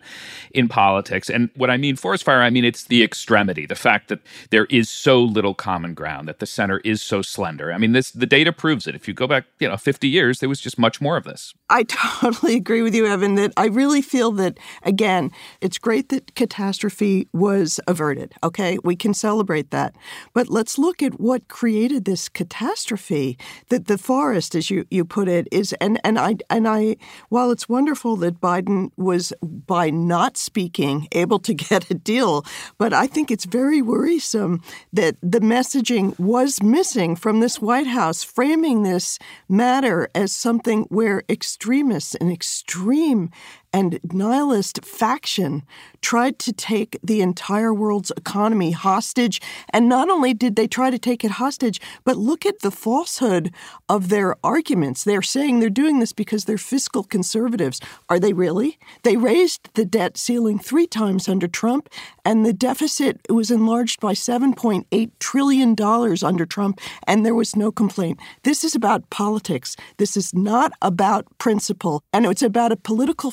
in 0.51 0.67
politics. 0.67 1.29
And 1.29 1.49
what 1.55 1.69
i 1.69 1.77
mean 1.77 1.95
forest 1.95 2.23
fire 2.23 2.41
i 2.41 2.49
mean 2.49 2.65
it's 2.65 2.85
the 2.85 3.03
extremity 3.03 3.65
the 3.65 3.75
fact 3.75 4.09
that 4.09 4.19
there 4.49 4.65
is 4.65 4.89
so 4.89 5.21
little 5.21 5.53
common 5.53 5.93
ground 5.93 6.27
that 6.27 6.39
the 6.39 6.45
center 6.45 6.79
is 6.79 7.01
so 7.01 7.21
slender. 7.21 7.71
I 7.73 7.77
mean 7.77 7.91
this 7.91 8.11
the 8.11 8.25
data 8.25 8.51
proves 8.51 8.87
it. 8.87 8.95
If 8.95 9.07
you 9.07 9.13
go 9.13 9.27
back 9.27 9.45
you 9.59 9.67
know 9.67 9.77
50 9.77 10.07
years 10.07 10.39
there 10.39 10.49
was 10.49 10.61
just 10.61 10.77
much 10.79 11.01
more 11.01 11.17
of 11.17 11.23
this. 11.23 11.53
I 11.69 11.83
totally 11.87 12.55
agree 12.55 12.81
with 12.81 12.95
you 12.95 13.05
evan 13.05 13.35
that 13.35 13.53
i 13.57 13.65
really 13.65 14.01
feel 14.01 14.31
that 14.31 14.57
again 14.83 15.31
it's 15.61 15.77
great 15.77 16.09
that 16.09 16.35
catastrophe 16.35 17.27
was 17.33 17.79
averted 17.87 18.33
okay? 18.43 18.77
We 18.83 18.92
we 18.93 18.97
can 18.97 19.15
celebrate 19.15 19.71
that. 19.71 19.95
But 20.33 20.49
let's 20.49 20.77
look 20.77 21.01
at 21.01 21.19
what 21.19 21.47
created 21.47 22.05
this 22.05 22.29
catastrophe. 22.29 23.39
That 23.69 23.87
the 23.87 23.97
forest, 23.97 24.53
as 24.53 24.69
you, 24.69 24.85
you 24.91 25.03
put 25.03 25.27
it, 25.27 25.47
is 25.51 25.73
and, 25.81 25.99
and 26.03 26.19
I 26.19 26.35
and 26.47 26.67
I 26.67 26.97
while 27.29 27.49
it's 27.49 27.67
wonderful 27.67 28.15
that 28.17 28.39
Biden 28.39 28.91
was 28.95 29.33
by 29.41 29.89
not 29.89 30.37
speaking 30.37 31.07
able 31.23 31.39
to 31.39 31.55
get 31.55 31.89
a 31.89 31.95
deal, 31.95 32.45
but 32.77 32.93
I 32.93 33.07
think 33.07 33.31
it's 33.31 33.45
very 33.45 33.81
worrisome 33.81 34.61
that 34.91 35.15
the 35.23 35.39
messaging 35.39 36.07
was 36.19 36.61
missing 36.61 37.15
from 37.15 37.39
this 37.39 37.59
White 37.59 37.87
House, 37.87 38.21
framing 38.21 38.83
this 38.83 39.17
matter 39.49 40.07
as 40.13 40.31
something 40.31 40.83
where 40.89 41.23
extremists 41.27 42.13
and 42.13 42.31
extreme 42.31 43.31
and 43.73 43.99
nihilist 44.13 44.85
faction 44.85 45.63
tried 46.01 46.37
to 46.37 46.53
take 46.53 46.99
the 47.03 47.21
entire 47.21 47.73
world's 47.73 48.11
economy 48.15 48.71
hostage. 48.71 49.41
And 49.71 49.89
not 49.89 50.09
only 50.09 50.33
did 50.33 50.55
they 50.55 50.67
try 50.67 50.91
to 50.91 50.99
take 50.99 51.23
it 51.23 51.31
hostage, 51.31 51.81
but 52.03 52.17
look 52.17 52.45
at 52.45 52.59
the 52.59 52.71
falsehood 52.71 53.51
of 53.89 54.09
their 54.09 54.35
arguments. 54.43 55.03
They're 55.03 55.21
saying 55.21 55.59
they're 55.59 55.69
doing 55.69 55.99
this 55.99 56.13
because 56.13 56.45
they're 56.45 56.57
fiscal 56.57 57.03
conservatives. 57.03 57.79
Are 58.09 58.19
they 58.19 58.33
really? 58.33 58.77
They 59.03 59.17
raised 59.17 59.69
the 59.73 59.85
debt 59.85 60.17
ceiling 60.17 60.59
three 60.59 60.87
times 60.87 61.27
under 61.27 61.47
Trump, 61.47 61.89
and 62.23 62.45
the 62.45 62.53
deficit 62.53 63.21
was 63.29 63.49
enlarged 63.49 63.99
by 63.99 64.13
$7.8 64.13 65.11
trillion 65.19 65.75
under 66.23 66.45
Trump, 66.45 66.79
and 67.07 67.25
there 67.25 67.35
was 67.35 67.55
no 67.55 67.71
complaint. 67.71 68.19
This 68.43 68.63
is 68.63 68.75
about 68.75 69.09
politics. 69.09 69.75
This 69.97 70.15
is 70.17 70.33
not 70.33 70.73
about 70.81 71.25
principle, 71.37 72.03
and 72.11 72.25
it's 72.25 72.41
about 72.41 72.71
a 72.71 72.77
political 72.77 73.31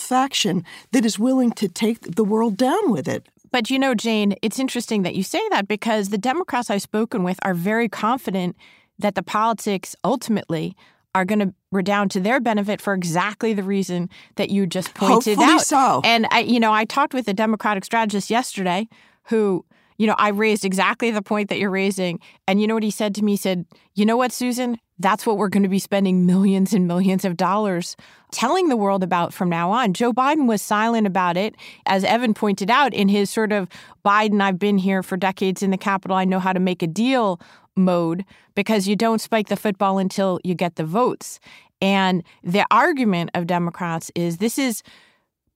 that 0.92 1.04
is 1.04 1.18
willing 1.18 1.52
to 1.52 1.68
take 1.68 2.16
the 2.16 2.24
world 2.24 2.56
down 2.56 2.90
with 2.90 3.08
it. 3.08 3.26
But 3.52 3.70
you 3.70 3.78
know, 3.78 3.94
Jane, 3.94 4.36
it's 4.42 4.58
interesting 4.58 5.02
that 5.02 5.14
you 5.14 5.22
say 5.22 5.40
that 5.50 5.66
because 5.66 6.10
the 6.10 6.18
Democrats 6.18 6.70
I've 6.70 6.82
spoken 6.82 7.24
with 7.24 7.38
are 7.42 7.54
very 7.54 7.88
confident 7.88 8.56
that 8.98 9.14
the 9.14 9.22
politics 9.22 9.96
ultimately 10.04 10.76
are 11.14 11.24
going 11.24 11.40
to 11.40 11.52
redound 11.72 12.10
to 12.12 12.20
their 12.20 12.38
benefit 12.38 12.80
for 12.80 12.94
exactly 12.94 13.52
the 13.52 13.62
reason 13.62 14.08
that 14.36 14.50
you 14.50 14.66
just 14.66 14.94
pointed 14.94 15.36
Hopefully 15.36 15.54
out. 15.56 15.62
So. 15.62 16.00
And 16.04 16.26
I, 16.30 16.40
you 16.40 16.60
know, 16.60 16.72
I 16.72 16.84
talked 16.84 17.14
with 17.14 17.26
a 17.26 17.34
Democratic 17.34 17.84
strategist 17.84 18.30
yesterday 18.30 18.88
who 19.24 19.64
you 20.00 20.06
know, 20.06 20.14
I 20.16 20.30
raised 20.30 20.64
exactly 20.64 21.10
the 21.10 21.20
point 21.20 21.50
that 21.50 21.58
you're 21.58 21.68
raising. 21.68 22.20
And 22.48 22.58
you 22.58 22.66
know 22.66 22.72
what 22.72 22.82
he 22.82 22.90
said 22.90 23.14
to 23.16 23.22
me? 23.22 23.32
He 23.32 23.36
said, 23.36 23.66
you 23.94 24.06
know 24.06 24.16
what, 24.16 24.32
Susan? 24.32 24.78
That's 24.98 25.26
what 25.26 25.36
we're 25.36 25.50
going 25.50 25.62
to 25.62 25.68
be 25.68 25.78
spending 25.78 26.24
millions 26.24 26.72
and 26.72 26.88
millions 26.88 27.26
of 27.26 27.36
dollars 27.36 27.96
telling 28.32 28.70
the 28.70 28.78
world 28.78 29.04
about 29.04 29.34
from 29.34 29.50
now 29.50 29.70
on. 29.70 29.92
Joe 29.92 30.14
Biden 30.14 30.48
was 30.48 30.62
silent 30.62 31.06
about 31.06 31.36
it, 31.36 31.54
as 31.84 32.02
Evan 32.02 32.32
pointed 32.32 32.70
out, 32.70 32.94
in 32.94 33.10
his 33.10 33.28
sort 33.28 33.52
of 33.52 33.68
Biden, 34.02 34.40
I've 34.40 34.58
been 34.58 34.78
here 34.78 35.02
for 35.02 35.18
decades 35.18 35.62
in 35.62 35.70
the 35.70 35.76
Capitol, 35.76 36.16
I 36.16 36.24
know 36.24 36.38
how 36.38 36.54
to 36.54 36.60
make 36.60 36.82
a 36.82 36.86
deal 36.86 37.38
mode, 37.76 38.24
because 38.54 38.88
you 38.88 38.96
don't 38.96 39.20
spike 39.20 39.48
the 39.48 39.56
football 39.56 39.98
until 39.98 40.40
you 40.42 40.54
get 40.54 40.76
the 40.76 40.84
votes. 40.84 41.40
And 41.82 42.22
the 42.42 42.64
argument 42.70 43.32
of 43.34 43.46
Democrats 43.46 44.10
is 44.14 44.38
this 44.38 44.56
is 44.56 44.82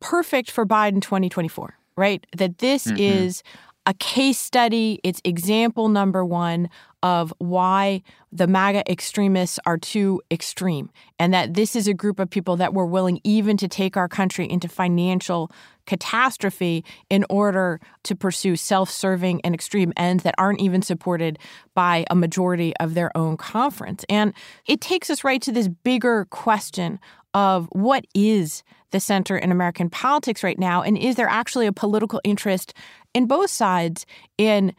perfect 0.01 0.51
for 0.51 0.67
Biden 0.67 1.01
2024, 1.01 1.79
right? 1.97 2.27
That 2.37 2.59
this 2.59 2.87
mm-hmm. 2.87 2.99
is 2.99 3.43
a 3.87 3.95
case 3.95 4.39
study. 4.39 5.01
It's 5.03 5.21
example 5.25 5.89
number 5.89 6.25
one 6.25 6.69
of 7.03 7.35
why 7.37 8.03
the 8.33 8.47
MAGA 8.47 8.91
extremists 8.91 9.59
are 9.67 9.77
too 9.77 10.23
extreme, 10.31 10.91
and 11.19 11.35
that 11.35 11.53
this 11.53 11.77
is 11.77 11.87
a 11.87 11.93
group 11.93 12.19
of 12.19 12.31
people 12.31 12.57
that 12.57 12.73
were 12.73 12.87
willing 12.87 13.21
even 13.25 13.59
to 13.59 13.69
take 13.69 13.97
our 13.97 14.09
country 14.09 14.51
into 14.51 14.69
financial 14.69 15.51
catastrophe 15.87 16.83
in 17.11 17.27
order 17.29 17.79
to 18.05 18.17
pursue 18.17 18.57
self 18.57 18.91
serving 18.91 19.43
and 19.43 19.55
extreme 19.55 19.93
ends 19.99 20.25
that 20.25 20.35
aren't 20.39 20.61
even 20.61 20.81
supported 20.81 21.39
by 21.75 22.07
a 22.11 22.15
majority 22.15 22.75
of 22.79 22.95
their 22.95 23.15
own 23.17 23.37
conference. 23.37 24.05
And 24.09 24.33
it 24.67 24.81
takes 24.81 25.11
us 25.11 25.25
right 25.25 25.43
to 25.43 25.53
this 25.53 25.69
bigger 25.69 26.27
question 26.31 26.99
of 27.35 27.69
what 27.73 28.07
is 28.15 28.63
the 28.93 29.01
center 29.01 29.37
in 29.37 29.51
American 29.51 29.91
politics 29.91 30.43
right 30.43 30.59
now, 30.59 30.81
and 30.81 30.97
is 30.97 31.17
there 31.17 31.29
actually 31.29 31.67
a 31.67 31.73
political 31.73 32.21
interest 32.23 32.73
in 33.15 33.27
both 33.27 33.51
sides 33.51 34.05
in 34.37 34.75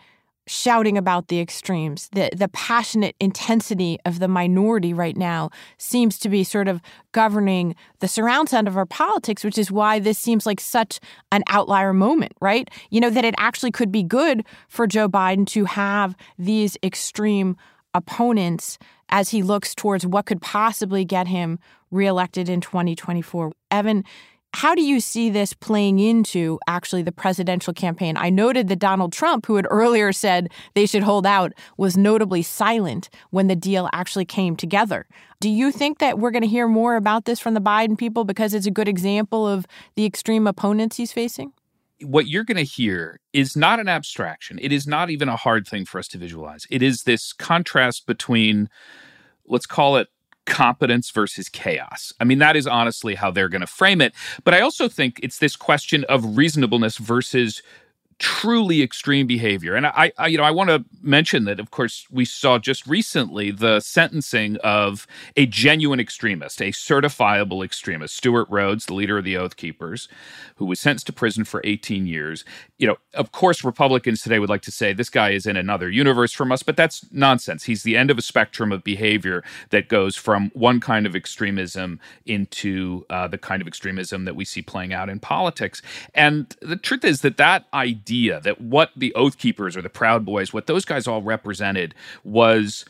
shouting 0.48 0.98
about 0.98 1.28
the 1.28 1.40
extremes. 1.40 2.10
The 2.12 2.30
the 2.36 2.48
passionate 2.50 3.16
intensity 3.20 3.98
of 4.06 4.20
the 4.20 4.28
minority 4.28 4.94
right 4.94 5.18
now 5.18 5.50
seems 5.78 6.20
to 6.20 6.30
be 6.30 6.44
sort 6.44 6.68
of 6.68 6.82
governing 7.12 7.76
the 8.00 8.08
surround 8.08 8.50
sound 8.50 8.68
of 8.68 8.78
our 8.78 8.86
politics, 8.86 9.44
which 9.44 9.58
is 9.58 9.72
why 9.72 10.00
this 10.00 10.20
seems 10.20 10.46
like 10.46 10.60
such 10.60 11.00
an 11.32 11.44
outlier 11.48 11.94
moment, 11.94 12.34
right? 12.42 12.70
You 12.92 13.02
know, 13.02 13.10
that 13.10 13.26
it 13.26 13.36
actually 13.38 13.72
could 13.72 13.92
be 13.92 14.04
good 14.04 14.46
for 14.68 14.86
Joe 14.86 15.10
Biden 15.10 15.48
to 15.48 15.66
have 15.66 16.16
these 16.38 16.78
extreme 16.84 17.58
opponents 17.94 18.78
as 19.10 19.30
he 19.30 19.42
looks 19.42 19.74
towards 19.74 20.06
what 20.06 20.26
could 20.26 20.42
possibly 20.42 21.06
get 21.06 21.28
him 21.28 21.60
reelected 21.92 22.50
in 22.50 22.60
2024. 22.62 23.52
Evan, 23.72 24.04
how 24.56 24.74
do 24.74 24.82
you 24.82 25.02
see 25.02 25.30
this 25.30 25.54
playing 25.54 26.00
into 26.00 26.58
actually 26.66 27.04
the 27.04 27.12
presidential 27.12 27.74
campaign? 27.74 28.16
I 28.16 28.30
noted 28.30 28.70
that 28.70 28.80
Donald 28.80 29.12
Trump, 29.12 29.46
who 29.46 29.58
had 29.58 29.68
earlier 29.70 30.14
said 30.14 30.50
they 30.76 30.86
should 30.86 31.04
hold 31.04 31.26
out, 31.26 31.52
was 31.78 31.98
notably 31.98 32.42
silent 32.42 33.10
when 33.32 33.48
the 33.48 33.56
deal 33.56 33.90
actually 33.92 34.24
came 34.24 34.56
together. 34.56 35.08
Do 35.42 35.50
you 35.50 35.74
think 35.74 36.00
that 36.00 36.20
we're 36.20 36.32
going 36.32 36.42
to 36.42 36.48
hear 36.48 36.70
more 36.70 36.96
about 36.96 37.26
this 37.26 37.38
from 37.38 37.54
the 37.54 37.60
Biden 37.60 37.98
people 37.98 38.24
because 38.24 38.54
it's 38.54 38.66
a 38.66 38.72
good 38.72 38.88
example 38.88 39.46
of 39.46 39.66
the 39.96 40.06
extreme 40.06 40.48
opponents 40.48 40.96
he's 40.96 41.12
facing? 41.12 41.52
What 42.02 42.28
you're 42.28 42.46
going 42.46 42.56
to 42.56 42.64
hear 42.64 43.20
is 43.34 43.58
not 43.58 43.82
an 43.82 43.90
abstraction. 43.90 44.58
It 44.62 44.72
is 44.72 44.88
not 44.88 45.10
even 45.10 45.28
a 45.28 45.36
hard 45.36 45.68
thing 45.68 45.84
for 45.84 46.00
us 46.00 46.08
to 46.10 46.18
visualize. 46.18 46.66
It 46.70 46.82
is 46.82 47.04
this 47.04 47.34
contrast 47.34 48.08
between, 48.08 48.70
let's 49.46 49.66
call 49.66 49.98
it 49.98 50.08
competence 50.46 51.10
versus 51.12 51.50
chaos. 51.50 52.14
I 52.20 52.24
mean, 52.24 52.40
that 52.40 52.56
is 52.56 52.68
honestly 52.68 53.16
how 53.16 53.32
they're 53.32 53.50
going 53.50 53.62
to 53.62 53.68
frame 53.68 54.02
it. 54.02 54.14
But 54.44 54.54
I 54.54 54.62
also 54.62 54.88
think 54.88 55.20
it's 55.22 55.40
this 55.40 55.56
question 55.56 56.04
of 56.06 56.38
reasonableness 56.38 56.98
versus 56.98 57.62
truly 58.18 58.82
extreme 58.82 59.28
behavior. 59.28 59.76
And 59.76 59.86
I, 59.88 60.12
I, 60.18 60.28
you 60.28 60.38
know, 60.38 60.44
I 60.44 60.52
want 60.52 60.70
to 60.70 60.86
mention 61.02 61.44
that, 61.46 61.60
of 61.60 61.72
course, 61.72 62.08
we 62.10 62.24
saw 62.24 62.58
just 62.58 62.88
recently 62.88 63.52
the 63.52 63.82
sentencing 63.82 64.56
of 64.58 65.06
a 65.36 65.46
genuine 65.46 66.00
extremist, 66.00 66.62
a 66.62 66.72
certifiable 66.72 67.64
extremist, 67.64 68.16
Stewart 68.16 68.48
Rhodes, 68.50 68.86
the 68.86 68.94
leader 68.94 69.18
of 69.18 69.26
the 69.26 69.36
Oath 69.36 69.58
Keepers, 69.58 70.08
who 70.56 70.66
was 70.66 70.80
sentenced 70.80 71.08
to 71.08 71.14
prison 71.14 71.44
for 71.44 71.62
18 71.66 72.08
years. 72.08 72.46
You 72.78 72.88
know, 72.88 72.96
of 73.14 73.34
course, 73.34 73.66
Republicans 73.66 74.22
today 74.22 74.40
would 74.40 74.50
like 74.50 74.62
to 74.64 74.72
say 74.72 74.94
this 74.94 75.10
guy 75.10 75.32
is 75.32 75.46
in 75.46 75.58
another 75.58 75.90
universe 75.90 76.32
from 76.32 76.54
us, 76.54 76.64
but 76.64 76.78
that's 76.78 77.06
nonsense. 77.12 77.66
He's 77.66 77.84
the 77.84 77.98
end 77.98 78.10
of 78.10 78.18
a 78.18 78.22
spectrum 78.22 78.72
of 78.72 78.84
behavior 78.84 79.44
that 79.72 79.90
goes 79.90 80.16
from 80.16 80.52
one 80.54 80.80
kind 80.80 81.06
of 81.06 81.16
extremism 81.16 82.00
into 82.26 83.06
uh, 83.10 83.28
the 83.28 83.38
kind 83.38 83.62
of 83.62 83.68
extremism 83.68 84.24
that 84.24 84.38
we 84.38 84.46
see 84.46 84.62
playing 84.62 84.94
out 84.94 85.10
in 85.10 85.20
politics. 85.20 85.82
And 86.14 86.56
the 86.62 86.78
truth 86.78 87.04
is 87.04 87.20
that 87.22 87.36
that 87.38 87.66
idea 87.74 88.05
that 88.06 88.62
what 88.62 88.92
the 88.96 89.14
Oath 89.16 89.38
Keepers 89.38 89.76
or 89.76 89.82
the 89.82 89.90
Proud 89.90 90.26
Boys, 90.26 90.54
what 90.54 90.68
those 90.68 90.86
guys 90.86 91.08
all 91.08 91.22
represented 91.22 91.94
was 92.24 92.86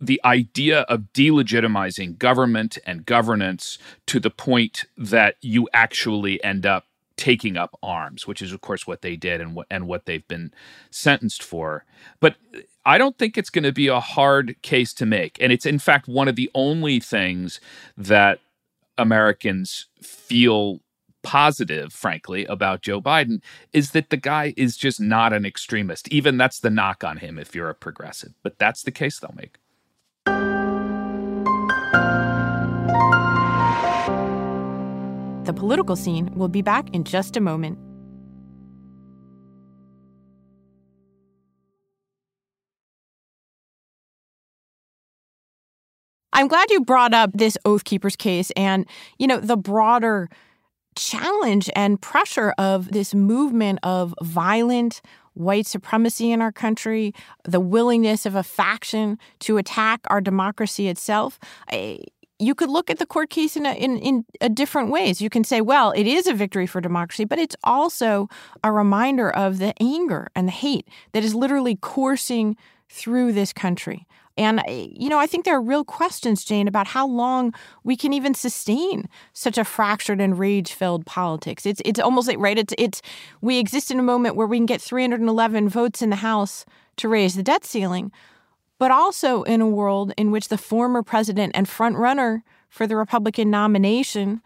the 0.00 0.20
idea 0.24 0.80
of 0.82 1.12
delegitimizing 1.12 2.18
government 2.18 2.78
and 2.86 3.04
governance 3.04 3.78
to 4.06 4.18
the 4.18 4.30
point 4.30 4.86
that 4.96 5.36
you 5.42 5.68
actually 5.74 6.42
end 6.42 6.64
up 6.64 6.86
taking 7.16 7.58
up 7.58 7.78
arms, 7.82 8.26
which 8.26 8.40
is 8.40 8.50
of 8.50 8.62
course 8.62 8.86
what 8.86 9.02
they 9.02 9.14
did 9.14 9.42
and 9.42 9.54
what 9.54 9.66
and 9.70 9.86
what 9.86 10.06
they've 10.06 10.26
been 10.26 10.52
sentenced 10.90 11.42
for. 11.42 11.84
But 12.18 12.36
I 12.86 12.96
don't 12.96 13.18
think 13.18 13.36
it's 13.36 13.50
going 13.50 13.64
to 13.64 13.72
be 13.72 13.88
a 13.88 14.00
hard 14.00 14.56
case 14.62 14.94
to 14.94 15.06
make, 15.06 15.36
and 15.38 15.52
it's 15.52 15.66
in 15.66 15.78
fact 15.78 16.08
one 16.08 16.28
of 16.28 16.36
the 16.36 16.50
only 16.54 16.98
things 16.98 17.60
that 17.96 18.40
Americans 18.96 19.86
feel 20.00 20.80
positive, 21.22 21.92
frankly, 21.92 22.44
about 22.46 22.82
Joe 22.82 23.00
Biden 23.00 23.40
is 23.72 23.90
that 23.92 24.10
the 24.10 24.16
guy 24.16 24.54
is 24.56 24.76
just 24.76 25.00
not 25.00 25.32
an 25.32 25.44
extremist. 25.44 26.08
Even 26.08 26.36
that's 26.36 26.60
the 26.60 26.70
knock 26.70 27.04
on 27.04 27.18
him 27.18 27.38
if 27.38 27.54
you're 27.54 27.70
a 27.70 27.74
progressive. 27.74 28.32
But 28.42 28.58
that's 28.58 28.82
the 28.82 28.90
case 28.90 29.18
they'll 29.18 29.34
make. 29.36 29.58
The 35.44 35.54
political 35.54 35.96
scene 35.96 36.30
will 36.34 36.48
be 36.48 36.62
back 36.62 36.90
in 36.94 37.04
just 37.04 37.36
a 37.36 37.40
moment. 37.40 37.78
I'm 46.32 46.48
glad 46.48 46.70
you 46.70 46.80
brought 46.82 47.12
up 47.12 47.30
this 47.34 47.58
Oath 47.64 47.84
Keepers 47.84 48.16
case 48.16 48.50
and, 48.52 48.86
you 49.18 49.26
know, 49.26 49.40
the 49.40 49.56
broader 49.56 50.30
challenge 50.96 51.70
and 51.74 52.00
pressure 52.00 52.52
of 52.58 52.92
this 52.92 53.14
movement 53.14 53.78
of 53.82 54.14
violent 54.22 55.00
white 55.34 55.66
supremacy 55.66 56.32
in 56.32 56.40
our 56.42 56.52
country, 56.52 57.14
the 57.44 57.60
willingness 57.60 58.26
of 58.26 58.34
a 58.34 58.42
faction 58.42 59.18
to 59.40 59.56
attack 59.56 60.00
our 60.08 60.20
democracy 60.20 60.88
itself. 60.88 61.38
I, 61.70 62.00
you 62.38 62.54
could 62.54 62.70
look 62.70 62.90
at 62.90 62.98
the 62.98 63.06
court 63.06 63.30
case 63.30 63.56
in 63.56 63.66
a, 63.66 63.72
in, 63.72 63.98
in 63.98 64.24
a 64.40 64.48
different 64.48 64.90
ways. 64.90 65.20
You 65.20 65.30
can 65.30 65.44
say, 65.44 65.60
well, 65.60 65.92
it 65.92 66.06
is 66.06 66.26
a 66.26 66.32
victory 66.32 66.66
for 66.66 66.80
democracy, 66.80 67.24
but 67.24 67.38
it's 67.38 67.56
also 67.62 68.28
a 68.64 68.72
reminder 68.72 69.30
of 69.30 69.58
the 69.58 69.74
anger 69.80 70.28
and 70.34 70.48
the 70.48 70.52
hate 70.52 70.88
that 71.12 71.22
is 71.22 71.34
literally 71.34 71.76
coursing 71.76 72.56
through 72.88 73.32
this 73.32 73.52
country. 73.52 74.06
And, 74.40 74.60
eh, 74.66 74.88
you 74.92 75.08
know, 75.08 75.18
I 75.18 75.26
think 75.26 75.44
there 75.44 75.54
are 75.54 75.62
real 75.62 75.84
questions, 75.84 76.44
Jane, 76.44 76.66
about 76.66 76.86
how 76.86 77.06
long 77.06 77.52
we 77.84 77.94
can 77.96 78.12
even 78.12 78.32
sustain 78.34 79.08
such 79.34 79.58
a 79.58 79.64
fractured 79.64 80.20
and 80.20 80.38
rage 80.38 80.72
filled 80.72 81.04
politics. 81.04 81.66
It's, 81.66 81.82
it's 81.84 82.00
almost 82.00 82.26
like, 82.26 82.38
right, 82.38 82.58
it's, 82.58 82.74
it's, 82.78 83.02
we 83.42 83.58
exist 83.58 83.90
in 83.90 83.98
a 83.98 84.02
moment 84.02 84.36
where 84.36 84.46
we 84.46 84.56
can 84.56 84.66
get 84.66 84.80
311 84.80 85.68
votes 85.68 86.00
in 86.00 86.08
the 86.08 86.16
House 86.16 86.64
to 86.96 87.08
raise 87.08 87.34
the 87.34 87.42
debt 87.42 87.64
ceiling 87.64 88.10
but 88.80 88.90
also 88.90 89.42
in 89.42 89.60
a 89.60 89.68
world 89.68 90.10
in 90.16 90.30
which 90.30 90.48
the 90.48 90.56
former 90.56 91.02
president 91.02 91.52
and 91.54 91.66
frontrunner 91.66 92.40
for 92.70 92.86
the 92.86 92.96
Republican 92.96 93.50
nomination 93.50 94.40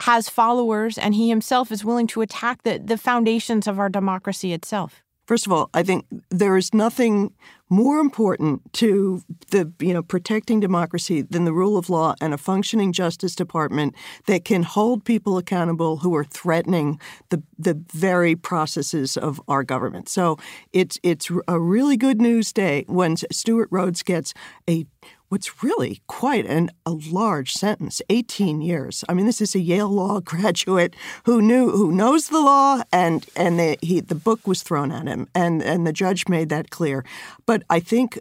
has 0.00 0.28
followers 0.28 0.98
and 0.98 1.14
he 1.14 1.28
himself 1.28 1.70
is 1.70 1.84
willing 1.84 2.08
to 2.08 2.20
attack 2.20 2.64
the, 2.64 2.78
the 2.84 2.98
foundations 2.98 3.68
of 3.68 3.78
our 3.78 3.88
democracy 3.88 4.52
itself. 4.52 5.04
First 5.26 5.46
of 5.46 5.52
all, 5.52 5.70
I 5.74 5.82
think 5.82 6.06
there 6.30 6.56
is 6.56 6.72
nothing 6.72 7.32
more 7.68 7.98
important 7.98 8.72
to 8.74 9.22
the 9.50 9.72
you 9.80 9.92
know 9.92 10.02
protecting 10.02 10.60
democracy 10.60 11.22
than 11.22 11.44
the 11.44 11.52
rule 11.52 11.76
of 11.76 11.90
law 11.90 12.14
and 12.20 12.32
a 12.32 12.38
functioning 12.38 12.92
justice 12.92 13.34
department 13.34 13.94
that 14.26 14.44
can 14.44 14.62
hold 14.62 15.04
people 15.04 15.36
accountable 15.36 15.98
who 15.98 16.14
are 16.14 16.24
threatening 16.24 17.00
the 17.30 17.42
the 17.58 17.82
very 17.92 18.36
processes 18.36 19.16
of 19.16 19.40
our 19.48 19.64
government. 19.64 20.08
So 20.08 20.36
it's 20.72 20.98
it's 21.02 21.28
a 21.48 21.58
really 21.58 21.96
good 21.96 22.20
news 22.20 22.52
day 22.52 22.84
when 22.86 23.16
Stewart 23.16 23.68
Rhodes 23.72 24.02
gets 24.04 24.32
a 24.68 24.86
what's 25.28 25.62
really 25.62 26.02
quite 26.06 26.46
an, 26.46 26.70
a 26.84 26.90
large 26.90 27.52
sentence 27.52 28.00
18 28.08 28.60
years. 28.60 29.04
I 29.08 29.14
mean 29.14 29.26
this 29.26 29.40
is 29.40 29.54
a 29.54 29.60
yale 29.60 29.88
law 29.88 30.20
graduate 30.24 30.94
who 31.24 31.42
knew 31.42 31.70
who 31.70 31.92
knows 31.92 32.28
the 32.28 32.40
law 32.40 32.82
and 32.92 33.26
and 33.36 33.58
the, 33.58 33.78
he, 33.82 34.00
the 34.00 34.14
book 34.14 34.46
was 34.46 34.62
thrown 34.62 34.92
at 34.92 35.06
him 35.06 35.28
and 35.34 35.62
and 35.62 35.86
the 35.86 35.92
judge 35.92 36.28
made 36.28 36.48
that 36.50 36.70
clear. 36.70 37.04
But 37.46 37.62
i 37.70 37.80
think 37.80 38.18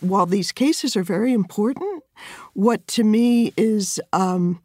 while 0.00 0.26
these 0.26 0.52
cases 0.52 0.96
are 0.96 1.02
very 1.02 1.32
important 1.32 2.02
what 2.54 2.86
to 2.88 3.04
me 3.04 3.52
is 3.56 4.00
um, 4.12 4.60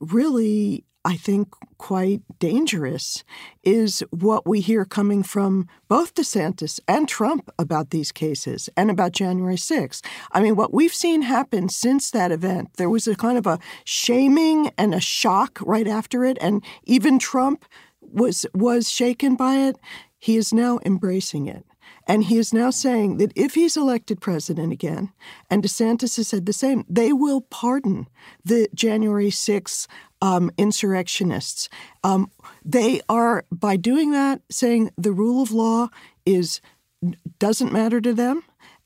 really 0.00 0.84
I 1.04 1.16
think, 1.16 1.48
quite 1.76 2.22
dangerous 2.38 3.24
is 3.62 4.02
what 4.10 4.48
we 4.48 4.60
hear 4.60 4.86
coming 4.86 5.22
from 5.22 5.68
both 5.86 6.14
DeSantis 6.14 6.80
and 6.88 7.06
Trump 7.06 7.50
about 7.58 7.90
these 7.90 8.10
cases 8.10 8.70
and 8.74 8.90
about 8.90 9.12
January 9.12 9.56
6th. 9.56 10.02
I 10.32 10.40
mean, 10.40 10.56
what 10.56 10.72
we've 10.72 10.94
seen 10.94 11.22
happen 11.22 11.68
since 11.68 12.10
that 12.10 12.32
event, 12.32 12.70
there 12.78 12.88
was 12.88 13.06
a 13.06 13.14
kind 13.14 13.36
of 13.36 13.46
a 13.46 13.58
shaming 13.84 14.70
and 14.78 14.94
a 14.94 15.00
shock 15.00 15.58
right 15.60 15.86
after 15.86 16.24
it, 16.24 16.38
and 16.40 16.64
even 16.84 17.18
Trump 17.18 17.66
was 18.00 18.46
was 18.54 18.90
shaken 18.90 19.36
by 19.36 19.56
it. 19.56 19.76
He 20.18 20.36
is 20.36 20.54
now 20.54 20.78
embracing 20.86 21.46
it. 21.48 21.66
And 22.06 22.24
he 22.24 22.38
is 22.38 22.52
now 22.52 22.70
saying 22.70 23.16
that 23.16 23.32
if 23.34 23.54
he's 23.54 23.76
elected 23.76 24.20
president 24.20 24.72
again, 24.72 25.12
and 25.50 25.62
DeSantis 25.62 26.16
has 26.16 26.28
said 26.28 26.46
the 26.46 26.52
same, 26.52 26.84
they 26.88 27.12
will 27.12 27.40
pardon 27.40 28.08
the 28.44 28.68
January 28.74 29.30
6th 29.30 29.86
um, 30.20 30.50
insurrectionists. 30.56 31.68
Um, 32.02 32.30
they 32.64 33.00
are, 33.08 33.44
by 33.50 33.76
doing 33.76 34.12
that, 34.12 34.40
saying 34.50 34.90
the 34.96 35.12
rule 35.12 35.42
of 35.42 35.50
law 35.50 35.88
is 36.24 36.60
doesn't 37.38 37.72
matter 37.72 38.00
to 38.00 38.14
them 38.14 38.42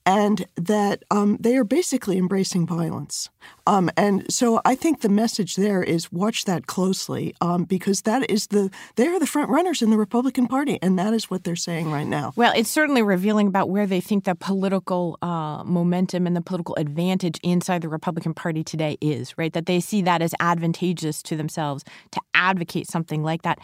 and 0.08 0.46
that 0.56 1.02
um, 1.10 1.36
they 1.38 1.54
are 1.54 1.64
basically 1.64 2.16
embracing 2.16 2.66
violence. 2.66 3.28
Um, 3.66 3.90
and 3.94 4.24
so 4.32 4.58
I 4.64 4.74
think 4.74 5.02
the 5.02 5.10
message 5.10 5.56
there 5.56 5.82
is 5.82 6.10
watch 6.10 6.46
that 6.46 6.66
closely 6.66 7.34
um, 7.42 7.64
because 7.64 8.00
that 8.02 8.28
is 8.30 8.46
the 8.46 8.70
they 8.96 9.06
are 9.06 9.20
the 9.20 9.26
front 9.26 9.50
runners 9.50 9.82
in 9.82 9.90
the 9.90 9.98
Republican 9.98 10.46
Party, 10.46 10.78
and 10.80 10.98
that 10.98 11.12
is 11.12 11.30
what 11.30 11.44
they're 11.44 11.56
saying 11.56 11.90
right 11.90 12.06
now. 12.06 12.32
Well, 12.36 12.54
it's 12.56 12.70
certainly 12.70 13.02
revealing 13.02 13.48
about 13.48 13.68
where 13.68 13.86
they 13.86 14.00
think 14.00 14.24
the 14.24 14.34
political 14.34 15.18
uh, 15.20 15.62
momentum 15.64 16.26
and 16.26 16.34
the 16.34 16.40
political 16.40 16.74
advantage 16.76 17.38
inside 17.42 17.82
the 17.82 17.90
Republican 17.90 18.32
Party 18.32 18.64
today 18.64 18.96
is. 19.02 19.36
Right, 19.36 19.52
that 19.52 19.66
they 19.66 19.78
see 19.78 20.00
that 20.02 20.22
as 20.22 20.34
advantageous 20.40 21.22
to 21.24 21.36
themselves 21.36 21.84
to 22.12 22.20
advocate 22.32 22.88
something 22.88 23.22
like 23.22 23.42
that. 23.42 23.58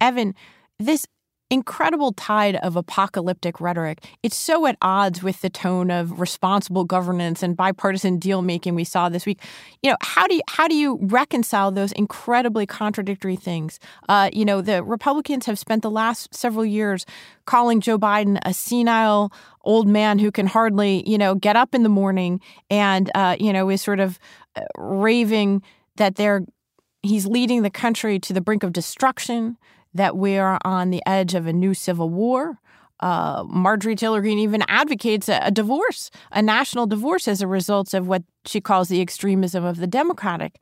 Evan, 0.00 0.34
this 0.78 1.06
incredible 1.50 2.12
tide 2.12 2.56
of 2.56 2.76
apocalyptic 2.76 3.60
rhetoric. 3.60 4.04
It's 4.22 4.36
so 4.36 4.66
at 4.66 4.76
odds 4.80 5.22
with 5.22 5.40
the 5.40 5.50
tone 5.50 5.90
of 5.90 6.20
responsible 6.20 6.84
governance 6.84 7.42
and 7.42 7.56
bipartisan 7.56 8.18
deal 8.18 8.40
making 8.40 8.74
we 8.74 8.84
saw 8.84 9.08
this 9.08 9.26
week. 9.26 9.40
You 9.82 9.90
know, 9.90 9.96
how 10.00 10.26
do 10.26 10.36
you, 10.36 10.42
how 10.48 10.68
do 10.68 10.76
you 10.76 10.98
reconcile 11.02 11.72
those 11.72 11.92
incredibly 11.92 12.66
contradictory 12.66 13.36
things? 13.36 13.80
Uh, 14.08 14.30
you 14.32 14.44
know, 14.44 14.60
the 14.60 14.82
Republicans 14.84 15.46
have 15.46 15.58
spent 15.58 15.82
the 15.82 15.90
last 15.90 16.32
several 16.34 16.64
years 16.64 17.04
calling 17.46 17.80
Joe 17.80 17.98
Biden 17.98 18.38
a 18.44 18.54
senile 18.54 19.32
old 19.62 19.88
man 19.88 20.18
who 20.18 20.30
can 20.30 20.46
hardly, 20.46 21.08
you 21.08 21.18
know, 21.18 21.34
get 21.34 21.56
up 21.56 21.74
in 21.74 21.82
the 21.82 21.88
morning 21.88 22.40
and 22.70 23.10
uh, 23.14 23.36
you 23.38 23.52
know 23.52 23.68
is 23.68 23.82
sort 23.82 24.00
of 24.00 24.18
uh, 24.56 24.62
raving 24.78 25.62
that 25.96 26.14
they're 26.14 26.42
he's 27.02 27.26
leading 27.26 27.62
the 27.62 27.70
country 27.70 28.18
to 28.20 28.32
the 28.32 28.40
brink 28.40 28.62
of 28.62 28.72
destruction 28.72 29.56
that 29.94 30.16
we 30.16 30.36
are 30.36 30.58
on 30.64 30.90
the 30.90 31.02
edge 31.06 31.34
of 31.34 31.46
a 31.46 31.52
new 31.52 31.74
civil 31.74 32.08
war. 32.08 32.58
Uh, 33.00 33.44
Marjorie 33.48 33.96
Taylor 33.96 34.20
Greene 34.20 34.38
even 34.38 34.62
advocates 34.68 35.28
a, 35.28 35.40
a, 35.42 35.50
divorce, 35.50 36.10
a 36.32 36.42
national 36.42 36.86
divorce, 36.86 37.26
as 37.26 37.40
a 37.40 37.46
result 37.46 37.94
of 37.94 38.06
what 38.06 38.22
she 38.44 38.60
calls 38.60 38.88
the 38.88 39.00
extremism 39.00 39.64
of 39.64 39.78
the 39.78 39.86
Democratic 39.86 40.60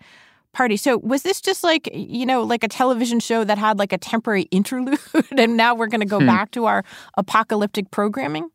Party. 0.52 0.76
So, 0.76 0.98
was 0.98 1.22
this 1.22 1.40
just 1.40 1.64
like, 1.64 1.90
you 1.92 2.24
know, 2.24 2.42
like 2.42 2.62
a 2.62 2.68
television 2.68 3.18
show 3.18 3.42
that 3.42 3.58
had 3.58 3.78
like 3.78 3.92
a 3.92 3.98
temporary 3.98 4.42
interlude 4.50 4.98
and 5.36 5.56
now 5.56 5.74
we're 5.74 5.88
going 5.88 6.00
to 6.00 6.06
go 6.06 6.20
hmm. 6.20 6.26
back 6.26 6.52
to 6.52 6.66
our 6.66 6.84
apocalyptic 7.16 7.90
programming? 7.90 8.50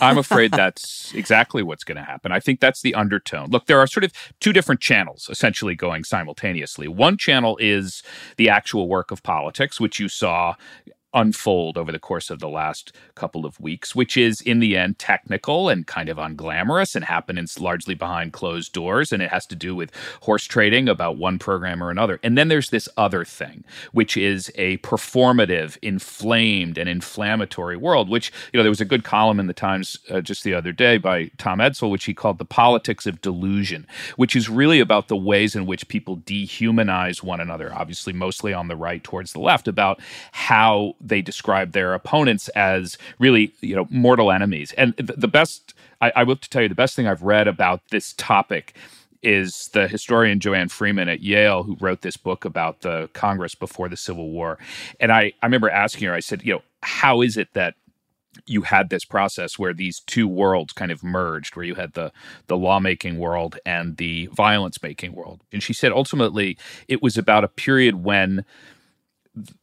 I'm 0.00 0.18
afraid 0.18 0.50
that's 0.52 1.12
exactly 1.14 1.62
what's 1.62 1.84
going 1.84 1.96
to 1.96 2.04
happen. 2.04 2.32
I 2.32 2.40
think 2.40 2.60
that's 2.60 2.82
the 2.82 2.94
undertone. 2.94 3.50
Look, 3.50 3.66
there 3.66 3.78
are 3.78 3.86
sort 3.86 4.04
of 4.04 4.12
two 4.40 4.52
different 4.52 4.80
channels 4.80 5.28
essentially 5.30 5.74
going 5.74 6.04
simultaneously. 6.04 6.88
One 6.88 7.16
channel 7.16 7.56
is 7.60 8.02
the 8.36 8.48
actual 8.48 8.88
work 8.88 9.10
of 9.10 9.22
politics, 9.22 9.80
which 9.80 9.98
you 9.98 10.08
saw 10.08 10.54
unfold 11.14 11.78
over 11.78 11.92
the 11.92 11.98
course 11.98 12.30
of 12.30 12.40
the 12.40 12.48
last 12.48 12.92
couple 13.14 13.46
of 13.46 13.58
weeks, 13.60 13.94
which 13.94 14.16
is 14.16 14.40
in 14.40 14.58
the 14.58 14.76
end 14.76 14.98
technical 14.98 15.68
and 15.68 15.86
kind 15.86 16.08
of 16.08 16.18
unglamorous 16.18 16.94
and 16.94 17.04
happens 17.04 17.60
largely 17.60 17.94
behind 17.94 18.32
closed 18.32 18.72
doors. 18.72 19.12
And 19.12 19.22
it 19.22 19.30
has 19.30 19.46
to 19.46 19.56
do 19.56 19.74
with 19.74 19.92
horse 20.22 20.44
trading 20.44 20.88
about 20.88 21.16
one 21.16 21.38
program 21.38 21.82
or 21.82 21.90
another. 21.90 22.18
And 22.22 22.36
then 22.36 22.48
there's 22.48 22.70
this 22.70 22.88
other 22.96 23.24
thing, 23.24 23.64
which 23.92 24.16
is 24.16 24.50
a 24.56 24.78
performative, 24.78 25.78
inflamed, 25.82 26.78
and 26.78 26.88
inflammatory 26.88 27.76
world, 27.76 28.08
which, 28.08 28.32
you 28.52 28.58
know, 28.58 28.62
there 28.62 28.70
was 28.70 28.80
a 28.80 28.84
good 28.84 29.04
column 29.04 29.40
in 29.40 29.46
the 29.46 29.54
Times 29.54 29.98
uh, 30.10 30.20
just 30.20 30.44
the 30.44 30.54
other 30.54 30.72
day 30.72 30.98
by 30.98 31.30
Tom 31.38 31.58
Edsall, 31.58 31.90
which 31.90 32.04
he 32.04 32.14
called 32.14 32.38
The 32.38 32.44
Politics 32.44 33.06
of 33.06 33.20
Delusion, 33.20 33.86
which 34.16 34.34
is 34.34 34.48
really 34.48 34.80
about 34.80 35.08
the 35.08 35.16
ways 35.16 35.54
in 35.54 35.66
which 35.66 35.88
people 35.88 36.18
dehumanize 36.18 37.22
one 37.22 37.40
another, 37.40 37.72
obviously, 37.72 38.12
mostly 38.12 38.52
on 38.52 38.68
the 38.68 38.76
right 38.76 39.02
towards 39.04 39.32
the 39.32 39.40
left, 39.40 39.68
about 39.68 40.00
how 40.32 40.94
they 41.04 41.22
describe 41.22 41.72
their 41.72 41.94
opponents 41.94 42.48
as 42.50 42.98
really, 43.18 43.52
you 43.60 43.76
know, 43.76 43.86
mortal 43.90 44.32
enemies. 44.32 44.72
And 44.72 44.94
the 44.96 45.28
best, 45.28 45.74
I, 46.00 46.12
I 46.16 46.24
will 46.24 46.36
tell 46.36 46.62
you, 46.62 46.68
the 46.68 46.74
best 46.74 46.96
thing 46.96 47.06
I've 47.06 47.22
read 47.22 47.46
about 47.46 47.82
this 47.90 48.14
topic 48.14 48.74
is 49.22 49.70
the 49.72 49.88
historian 49.88 50.38
Joanne 50.38 50.68
Freeman 50.68 51.08
at 51.08 51.20
Yale, 51.20 51.62
who 51.62 51.76
wrote 51.80 52.02
this 52.02 52.16
book 52.16 52.44
about 52.44 52.82
the 52.82 53.08
Congress 53.14 53.54
before 53.54 53.88
the 53.88 53.96
Civil 53.96 54.30
War. 54.30 54.58
And 55.00 55.10
I, 55.10 55.32
I 55.42 55.46
remember 55.46 55.70
asking 55.70 56.08
her, 56.08 56.14
I 56.14 56.20
said, 56.20 56.44
you 56.44 56.54
know, 56.54 56.62
how 56.82 57.22
is 57.22 57.36
it 57.36 57.48
that 57.54 57.74
you 58.46 58.62
had 58.62 58.90
this 58.90 59.04
process 59.04 59.58
where 59.58 59.72
these 59.72 60.00
two 60.00 60.28
worlds 60.28 60.72
kind 60.72 60.90
of 60.90 61.02
merged 61.02 61.56
where 61.56 61.64
you 61.64 61.76
had 61.76 61.92
the 61.94 62.12
the 62.48 62.56
lawmaking 62.56 63.18
world 63.18 63.58
and 63.64 63.96
the 63.96 64.26
violence 64.26 64.82
making 64.82 65.12
world 65.12 65.40
and 65.52 65.62
she 65.62 65.72
said 65.72 65.92
ultimately 65.92 66.58
it 66.88 67.00
was 67.00 67.16
about 67.16 67.44
a 67.44 67.48
period 67.48 68.02
when 68.02 68.44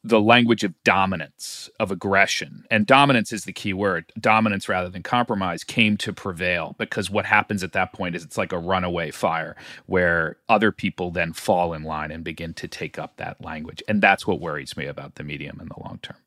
the 0.03 0.19
language 0.19 0.63
of 0.63 0.73
dominance, 0.83 1.69
of 1.79 1.91
aggression, 1.91 2.65
and 2.69 2.85
dominance 2.85 3.31
is 3.31 3.45
the 3.45 3.53
key 3.53 3.73
word, 3.73 4.11
dominance 4.19 4.67
rather 4.67 4.89
than 4.89 5.03
compromise, 5.03 5.63
came 5.63 5.95
to 5.97 6.11
prevail 6.11 6.75
because 6.77 7.09
what 7.09 7.25
happens 7.25 7.63
at 7.63 7.71
that 7.71 7.93
point 7.93 8.15
is 8.15 8.23
it's 8.23 8.37
like 8.37 8.51
a 8.51 8.57
runaway 8.57 9.11
fire 9.11 9.55
where 9.85 10.37
other 10.49 10.71
people 10.71 11.11
then 11.11 11.31
fall 11.31 11.73
in 11.73 11.83
line 11.83 12.11
and 12.11 12.23
begin 12.23 12.53
to 12.53 12.67
take 12.67 12.99
up 12.99 13.15
that 13.17 13.41
language. 13.41 13.81
And 13.87 14.01
that's 14.01 14.27
what 14.27 14.41
worries 14.41 14.75
me 14.75 14.85
about 14.85 15.15
the 15.15 15.23
medium 15.23 15.59
in 15.61 15.69
the 15.69 15.79
long 15.79 15.99
term. 16.01 16.17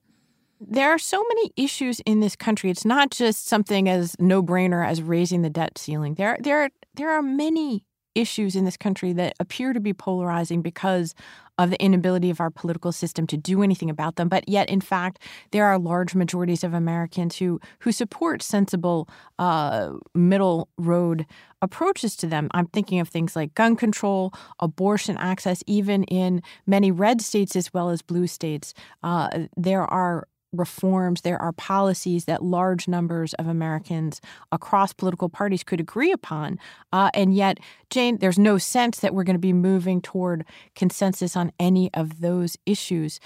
There 0.60 0.90
are 0.90 0.98
so 0.98 1.22
many 1.28 1.52
issues 1.56 2.00
in 2.06 2.20
this 2.20 2.36
country. 2.36 2.70
It's 2.70 2.86
not 2.86 3.10
just 3.10 3.46
something 3.46 3.88
as 3.88 4.16
no 4.18 4.42
brainer 4.42 4.86
as 4.86 5.02
raising 5.02 5.42
the 5.42 5.50
debt 5.50 5.76
ceiling. 5.76 6.14
There, 6.14 6.38
there, 6.40 6.70
there 6.94 7.10
are 7.10 7.22
many 7.22 7.84
issues 8.14 8.56
in 8.56 8.64
this 8.64 8.76
country 8.76 9.12
that 9.12 9.34
appear 9.40 9.72
to 9.72 9.80
be 9.80 9.92
polarizing 9.92 10.62
because 10.62 11.14
of 11.58 11.70
the 11.70 11.82
inability 11.82 12.30
of 12.30 12.40
our 12.40 12.50
political 12.50 12.92
system 12.92 13.26
to 13.28 13.36
do 13.36 13.62
anything 13.62 13.90
about 13.90 14.16
them. 14.16 14.28
But 14.28 14.48
yet, 14.48 14.68
in 14.68 14.80
fact, 14.80 15.20
there 15.52 15.66
are 15.66 15.78
large 15.78 16.14
majorities 16.14 16.64
of 16.64 16.74
Americans 16.74 17.36
who 17.36 17.60
who 17.80 17.92
support 17.92 18.42
sensible 18.42 19.08
uh, 19.38 19.92
middle 20.14 20.68
road 20.78 21.26
approaches 21.62 22.16
to 22.16 22.26
them. 22.26 22.48
I'm 22.52 22.66
thinking 22.66 23.00
of 23.00 23.08
things 23.08 23.34
like 23.34 23.54
gun 23.54 23.76
control, 23.76 24.32
abortion 24.60 25.16
access, 25.16 25.62
even 25.66 26.04
in 26.04 26.42
many 26.66 26.90
red 26.90 27.20
states 27.22 27.56
as 27.56 27.72
well 27.72 27.90
as 27.90 28.02
blue 28.02 28.26
states. 28.26 28.74
Uh, 29.02 29.46
there 29.56 29.82
are 29.82 30.28
reforms, 30.54 31.20
there 31.20 31.40
are 31.40 31.52
policies 31.52 32.24
that 32.24 32.42
large 32.42 32.88
numbers 32.88 33.34
of 33.34 33.46
Americans 33.46 34.20
across 34.52 34.92
political 34.92 35.28
parties 35.28 35.62
could 35.62 35.80
agree 35.80 36.12
upon. 36.12 36.58
Uh, 36.92 37.10
and 37.14 37.34
yet, 37.34 37.58
Jane, 37.90 38.18
there's 38.18 38.38
no 38.38 38.58
sense 38.58 39.00
that 39.00 39.14
we're 39.14 39.24
going 39.24 39.34
to 39.34 39.38
be 39.40 39.52
moving 39.52 40.00
toward 40.00 40.44
consensus 40.74 41.36
on 41.36 41.52
any 41.58 41.92
of 41.94 42.20
those 42.20 42.56
issues. 42.66 43.20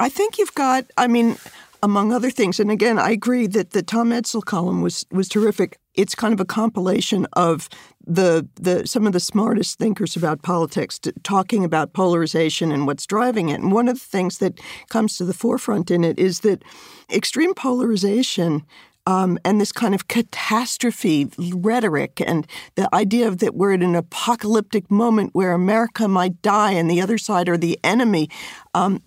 I 0.00 0.08
think 0.08 0.38
you've 0.38 0.54
got, 0.54 0.86
I 0.96 1.06
mean, 1.06 1.36
among 1.82 2.12
other 2.12 2.30
things, 2.30 2.60
and 2.60 2.70
again, 2.70 2.98
I 2.98 3.10
agree 3.10 3.48
that 3.48 3.70
the 3.70 3.82
Tom 3.82 4.10
Edsall 4.10 4.44
column 4.44 4.82
was 4.82 5.04
was 5.10 5.28
terrific. 5.28 5.78
It's 5.94 6.14
kind 6.14 6.32
of 6.32 6.40
a 6.40 6.44
compilation 6.44 7.26
of 7.32 7.68
the 8.06 8.48
the 8.54 8.86
some 8.86 9.06
of 9.06 9.12
the 9.12 9.20
smartest 9.20 9.78
thinkers 9.78 10.16
about 10.16 10.42
politics 10.42 11.00
talking 11.24 11.64
about 11.64 11.92
polarization 11.92 12.70
and 12.70 12.86
what's 12.86 13.06
driving 13.06 13.48
it. 13.48 13.60
And 13.60 13.72
one 13.72 13.88
of 13.88 13.98
the 13.98 14.06
things 14.06 14.38
that 14.38 14.60
comes 14.88 15.16
to 15.16 15.24
the 15.24 15.34
forefront 15.34 15.90
in 15.90 16.04
it 16.04 16.18
is 16.18 16.40
that 16.40 16.62
extreme 17.10 17.52
polarization 17.52 18.64
um, 19.06 19.38
and 19.44 19.60
this 19.60 19.72
kind 19.72 19.94
of 19.94 20.06
catastrophe 20.06 21.28
rhetoric 21.36 22.20
and 22.24 22.46
the 22.76 22.88
idea 22.94 23.26
of 23.26 23.38
that 23.38 23.54
we're 23.54 23.72
at 23.72 23.82
an 23.82 23.96
apocalyptic 23.96 24.90
moment 24.90 25.30
where 25.32 25.52
America 25.52 26.06
might 26.06 26.40
die 26.42 26.72
and 26.72 26.88
the 26.88 27.00
other 27.00 27.18
side 27.18 27.48
are 27.48 27.56
the 27.56 27.78
enemy, 27.82 28.28
um, 28.74 29.02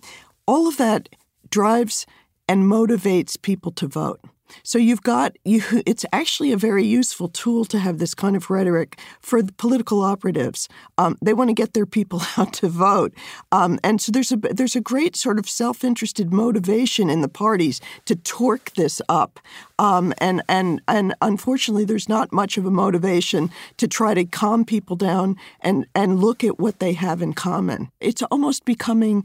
all 0.46 0.68
of 0.68 0.76
that 0.76 1.08
drives 1.48 2.04
and 2.48 2.64
motivates 2.64 3.40
people 3.40 3.72
to 3.72 3.86
vote. 3.86 4.20
so 4.62 4.78
you've 4.78 5.02
got 5.02 5.36
you. 5.44 5.62
It's 5.86 6.04
actually 6.12 6.52
a 6.52 6.56
very 6.56 6.84
useful 6.84 7.28
tool 7.28 7.64
to 7.66 7.78
have 7.78 7.98
this 7.98 8.14
kind 8.14 8.36
of 8.36 8.50
rhetoric 8.50 8.98
for 9.20 9.40
political 9.56 10.02
operatives. 10.02 10.68
Um, 10.98 11.16
they 11.22 11.32
want 11.32 11.50
to 11.50 11.54
get 11.54 11.74
their 11.74 11.86
people 11.86 12.22
out 12.36 12.52
to 12.54 12.68
vote, 12.68 13.12
um, 13.52 13.78
and 13.82 14.00
so 14.00 14.12
there's 14.12 14.32
a 14.32 14.36
there's 14.36 14.76
a 14.76 14.80
great 14.80 15.16
sort 15.16 15.38
of 15.38 15.48
self-interested 15.48 16.32
motivation 16.32 17.10
in 17.10 17.20
the 17.20 17.28
parties 17.28 17.80
to 18.06 18.16
torque 18.16 18.72
this 18.74 19.00
up. 19.08 19.38
Um, 19.78 20.12
and 20.18 20.42
and 20.48 20.80
and 20.88 21.14
unfortunately, 21.20 21.84
there's 21.84 22.08
not 22.08 22.32
much 22.32 22.58
of 22.58 22.66
a 22.66 22.70
motivation 22.70 23.50
to 23.76 23.86
try 23.86 24.14
to 24.14 24.24
calm 24.24 24.64
people 24.64 24.96
down 24.96 25.36
and 25.60 25.86
and 25.94 26.18
look 26.18 26.42
at 26.44 26.58
what 26.58 26.78
they 26.78 26.94
have 26.94 27.22
in 27.22 27.32
common. 27.34 27.90
It's 28.00 28.22
almost 28.22 28.64
becoming 28.64 29.24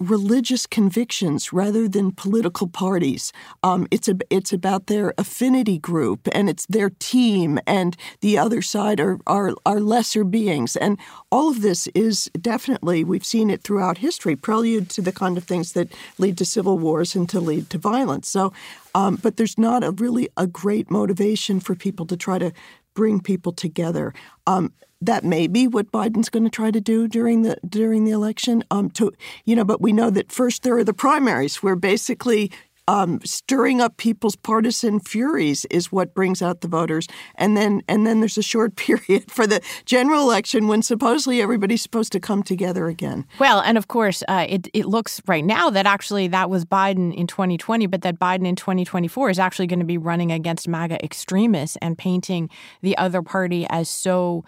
religious 0.00 0.66
convictions 0.66 1.52
rather 1.52 1.86
than 1.86 2.10
political 2.10 2.66
parties. 2.66 3.32
Um, 3.62 3.86
it's 3.90 4.08
a, 4.08 4.16
it's 4.30 4.52
about 4.52 4.86
their 4.86 5.12
affinity 5.18 5.78
group 5.78 6.26
and 6.32 6.48
it's 6.48 6.66
their 6.66 6.90
team, 6.98 7.60
and 7.66 7.96
the 8.20 8.38
other 8.38 8.62
side 8.62 8.98
are, 8.98 9.18
are 9.26 9.54
are 9.66 9.80
lesser 9.80 10.24
beings. 10.24 10.74
And 10.76 10.98
all 11.30 11.50
of 11.50 11.60
this 11.60 11.86
is 11.88 12.30
definitely 12.40 13.04
we've 13.04 13.24
seen 13.24 13.50
it 13.50 13.62
throughout 13.62 13.98
history, 13.98 14.34
prelude 14.34 14.88
to 14.90 15.02
the 15.02 15.12
kind 15.12 15.36
of 15.36 15.44
things 15.44 15.72
that 15.72 15.92
lead 16.18 16.38
to 16.38 16.44
civil 16.44 16.78
wars 16.78 17.14
and 17.14 17.28
to 17.28 17.40
lead 17.40 17.68
to 17.70 17.78
violence. 17.78 18.28
So, 18.28 18.52
um, 18.94 19.16
but 19.16 19.36
there's 19.36 19.58
not 19.58 19.84
a 19.84 19.90
really 19.92 20.28
a 20.36 20.46
great 20.46 20.90
motivation 20.90 21.60
for 21.60 21.74
people 21.74 22.06
to 22.06 22.16
try 22.16 22.38
to 22.38 22.52
bring 22.94 23.20
people 23.20 23.52
together. 23.52 24.12
Um, 24.46 24.72
that 25.00 25.24
may 25.24 25.46
be 25.46 25.66
what 25.66 25.90
Biden's 25.90 26.28
going 26.28 26.44
to 26.44 26.50
try 26.50 26.70
to 26.70 26.80
do 26.80 27.08
during 27.08 27.42
the 27.42 27.56
during 27.66 28.04
the 28.04 28.10
election. 28.10 28.64
Um, 28.70 28.90
to 28.90 29.12
you 29.44 29.56
know, 29.56 29.64
but 29.64 29.80
we 29.80 29.92
know 29.92 30.10
that 30.10 30.30
first 30.30 30.62
there 30.62 30.76
are 30.76 30.84
the 30.84 30.94
primaries, 30.94 31.62
where 31.62 31.76
basically 31.76 32.50
um, 32.90 33.20
stirring 33.24 33.80
up 33.80 33.96
people's 33.98 34.34
partisan 34.34 34.98
furies 34.98 35.64
is 35.66 35.92
what 35.92 36.12
brings 36.12 36.42
out 36.42 36.60
the 36.60 36.68
voters, 36.68 37.06
and 37.36 37.56
then 37.56 37.82
and 37.88 38.06
then 38.06 38.20
there's 38.20 38.36
a 38.36 38.42
short 38.42 38.76
period 38.76 39.30
for 39.30 39.46
the 39.46 39.60
general 39.84 40.22
election 40.22 40.68
when 40.68 40.82
supposedly 40.82 41.40
everybody's 41.40 41.82
supposed 41.82 42.12
to 42.12 42.20
come 42.20 42.42
together 42.42 42.86
again. 42.86 43.26
Well, 43.38 43.60
and 43.60 43.78
of 43.78 43.88
course, 43.88 44.22
uh, 44.28 44.46
it 44.48 44.68
it 44.74 44.86
looks 44.86 45.22
right 45.26 45.44
now 45.44 45.70
that 45.70 45.86
actually 45.86 46.28
that 46.28 46.50
was 46.50 46.64
Biden 46.64 47.14
in 47.14 47.26
2020, 47.26 47.86
but 47.86 48.02
that 48.02 48.18
Biden 48.18 48.46
in 48.46 48.56
2024 48.56 49.30
is 49.30 49.38
actually 49.38 49.68
going 49.68 49.78
to 49.78 49.84
be 49.84 49.98
running 49.98 50.32
against 50.32 50.68
MAGA 50.68 51.02
extremists 51.04 51.78
and 51.80 51.96
painting 51.96 52.50
the 52.82 52.98
other 52.98 53.22
party 53.22 53.66
as 53.70 53.88
so 53.88 54.44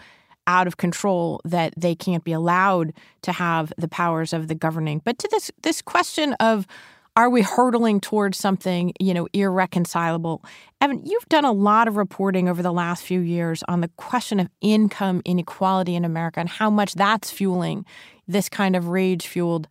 out 0.47 0.67
of 0.67 0.77
control 0.77 1.41
that 1.45 1.75
they 1.77 1.95
can't 1.95 2.25
be 2.25 2.33
allowed 2.33 2.93
to 3.23 3.33
have 3.33 3.73
the 3.79 3.89
powers 3.89 4.33
of 4.33 4.49
the 4.49 4.55
governing. 4.55 5.01
But 5.05 5.19
to 5.19 5.29
this 5.31 5.51
this 5.63 5.83
question 5.83 6.35
of 6.35 6.67
are 7.15 7.29
we 7.29 7.43
hurtling 7.43 8.01
towards 8.01 8.39
something, 8.39 8.95
you 8.99 9.13
know, 9.13 9.29
irreconcilable? 9.35 10.43
Evan, 10.81 11.05
you've 11.05 11.29
done 11.29 11.45
a 11.45 11.53
lot 11.53 11.87
of 11.87 11.97
reporting 11.97 12.49
over 12.49 12.63
the 12.63 12.73
last 12.73 13.05
few 13.05 13.21
years 13.21 13.63
on 13.69 13.83
the 13.83 13.89
question 13.99 14.41
of 14.41 14.49
income 14.63 15.21
inequality 15.27 15.95
in 15.95 16.07
America 16.07 16.41
and 16.41 16.49
how 16.49 16.71
much 16.71 16.95
that's 16.95 17.31
fueling 17.31 17.85
this 18.27 18.49
kind 18.49 18.75
of 18.75 18.89
rage-fueled 18.89 19.69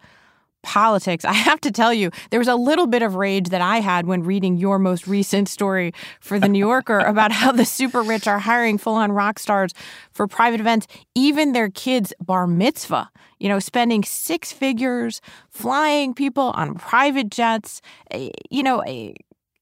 politics, 0.63 1.25
I 1.25 1.33
have 1.33 1.61
to 1.61 1.71
tell 1.71 1.93
you, 1.93 2.11
there 2.29 2.39
was 2.39 2.47
a 2.47 2.55
little 2.55 2.87
bit 2.87 3.01
of 3.01 3.15
rage 3.15 3.49
that 3.49 3.61
I 3.61 3.79
had 3.79 4.05
when 4.05 4.23
reading 4.23 4.57
your 4.57 4.79
most 4.79 5.07
recent 5.07 5.49
story 5.49 5.93
for 6.19 6.39
The 6.39 6.47
New 6.47 6.59
Yorker 6.59 6.99
about 7.13 7.31
how 7.31 7.51
the 7.51 7.65
super 7.65 8.01
rich 8.01 8.27
are 8.27 8.39
hiring 8.39 8.77
full 8.77 8.95
on 8.95 9.11
rock 9.11 9.39
stars 9.39 9.71
for 10.11 10.27
private 10.27 10.59
events, 10.59 10.87
even 11.15 11.53
their 11.53 11.69
kids' 11.69 12.13
bar 12.19 12.47
mitzvah, 12.47 13.09
you 13.39 13.49
know, 13.49 13.59
spending 13.59 14.03
six 14.03 14.51
figures, 14.51 15.21
flying 15.49 16.13
people 16.13 16.51
on 16.51 16.75
private 16.75 17.29
jets, 17.29 17.81
eh, 18.11 18.29
you 18.49 18.63
know. 18.63 18.79
Eh, 18.81 19.13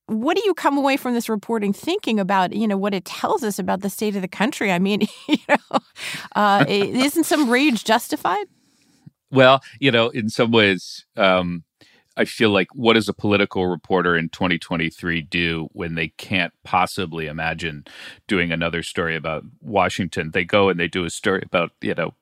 what 0.07 0.35
do 0.35 0.41
you 0.43 0.55
come 0.55 0.75
away 0.75 0.97
from 0.97 1.13
this 1.13 1.29
reporting 1.29 1.71
thinking 1.71 2.19
about 2.19 2.51
you 2.51 2.67
know 2.67 2.77
what 2.77 2.95
it 2.95 3.05
tells 3.05 3.43
us 3.43 3.59
about 3.59 3.81
the 3.81 3.91
state 3.91 4.15
of 4.15 4.23
the 4.23 4.27
country? 4.27 4.71
I 4.71 4.79
mean 4.79 5.01
you 5.27 5.38
know 5.47 5.79
uh, 6.35 6.65
isn't 6.67 7.25
some 7.25 7.47
rage 7.47 7.83
justified 7.83 8.47
well, 9.31 9.61
you 9.79 9.91
know, 9.91 10.09
in 10.09 10.29
some 10.29 10.51
ways, 10.51 11.05
um, 11.15 11.63
I 12.19 12.25
feel 12.25 12.49
like 12.49 12.67
what 12.75 12.95
does 12.95 13.07
a 13.07 13.13
political 13.13 13.67
reporter 13.67 14.17
in 14.17 14.27
2023 14.27 15.21
do 15.21 15.69
when 15.71 15.95
they 15.95 16.09
can't 16.09 16.51
possibly 16.65 17.27
imagine 17.27 17.85
doing 18.27 18.51
another 18.51 18.83
story 18.83 19.15
about 19.15 19.45
Washington? 19.61 20.31
They 20.31 20.43
go 20.43 20.67
and 20.67 20.77
they 20.77 20.89
do 20.89 21.05
a 21.05 21.09
story 21.09 21.43
about, 21.45 21.71
you 21.79 21.93
know, 21.95 22.13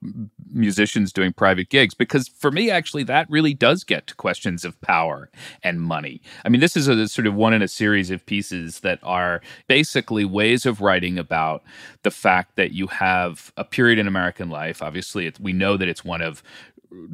musicians 0.54 1.12
doing 1.12 1.34
private 1.34 1.70
gigs 1.70 1.96
because 1.96 2.28
for 2.28 2.52
me 2.52 2.70
actually 2.70 3.04
that 3.06 3.28
really 3.28 3.56
does 3.56 3.84
get 3.84 4.06
to 4.08 4.16
questions 4.16 4.64
of 4.64 4.80
power 4.82 5.32
and 5.64 5.82
money. 5.82 6.22
I 6.46 6.50
mean, 6.50 6.62
this 6.62 6.78
is 6.78 6.88
a 6.88 7.08
sort 7.08 7.26
of 7.26 7.34
one 7.34 7.56
in 7.56 7.64
a 7.64 7.68
series 7.68 8.12
of 8.12 8.24
pieces 8.24 8.82
that 8.82 9.00
are 9.02 9.42
basically 9.68 10.26
ways 10.26 10.68
of 10.68 10.80
writing 10.80 11.18
about 11.18 11.64
the 12.04 12.12
fact 12.12 12.56
that 12.56 12.72
you 12.72 12.86
have 12.86 13.52
a 13.58 13.64
period 13.64 13.98
in 13.98 14.08
American 14.08 14.52
life. 14.52 14.84
Obviously, 14.84 15.34
we 15.40 15.54
know 15.54 15.76
that 15.76 15.88
it's 15.88 16.06
one 16.06 16.22
of 16.22 16.44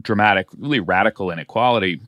dramatic, 0.02 0.48
really 0.58 0.80
radical 0.80 1.32
inequality. 1.32 2.02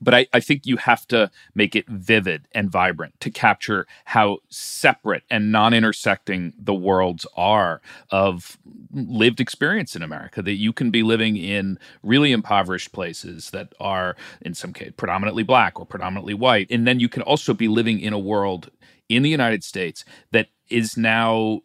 But 0.00 0.14
I, 0.14 0.26
I 0.32 0.40
think 0.40 0.64
you 0.64 0.78
have 0.78 1.06
to 1.08 1.30
make 1.54 1.76
it 1.76 1.86
vivid 1.88 2.48
and 2.52 2.70
vibrant 2.70 3.20
to 3.20 3.30
capture 3.30 3.86
how 4.06 4.38
separate 4.48 5.24
and 5.28 5.52
non 5.52 5.74
intersecting 5.74 6.54
the 6.58 6.72
worlds 6.72 7.26
are 7.36 7.82
of 8.10 8.56
lived 8.92 9.40
experience 9.40 9.94
in 9.94 10.02
America. 10.02 10.40
That 10.40 10.54
you 10.54 10.72
can 10.72 10.90
be 10.90 11.02
living 11.02 11.36
in 11.36 11.78
really 12.02 12.32
impoverished 12.32 12.92
places 12.92 13.50
that 13.50 13.74
are, 13.78 14.16
in 14.40 14.54
some 14.54 14.72
case, 14.72 14.92
predominantly 14.96 15.42
black 15.42 15.78
or 15.78 15.84
predominantly 15.84 16.34
white. 16.34 16.68
And 16.70 16.86
then 16.86 16.98
you 16.98 17.10
can 17.10 17.22
also 17.22 17.52
be 17.52 17.68
living 17.68 18.00
in 18.00 18.14
a 18.14 18.18
world 18.18 18.70
in 19.10 19.22
the 19.22 19.30
United 19.30 19.62
States 19.62 20.02
that 20.32 20.48
is 20.70 20.96
now 20.96 21.60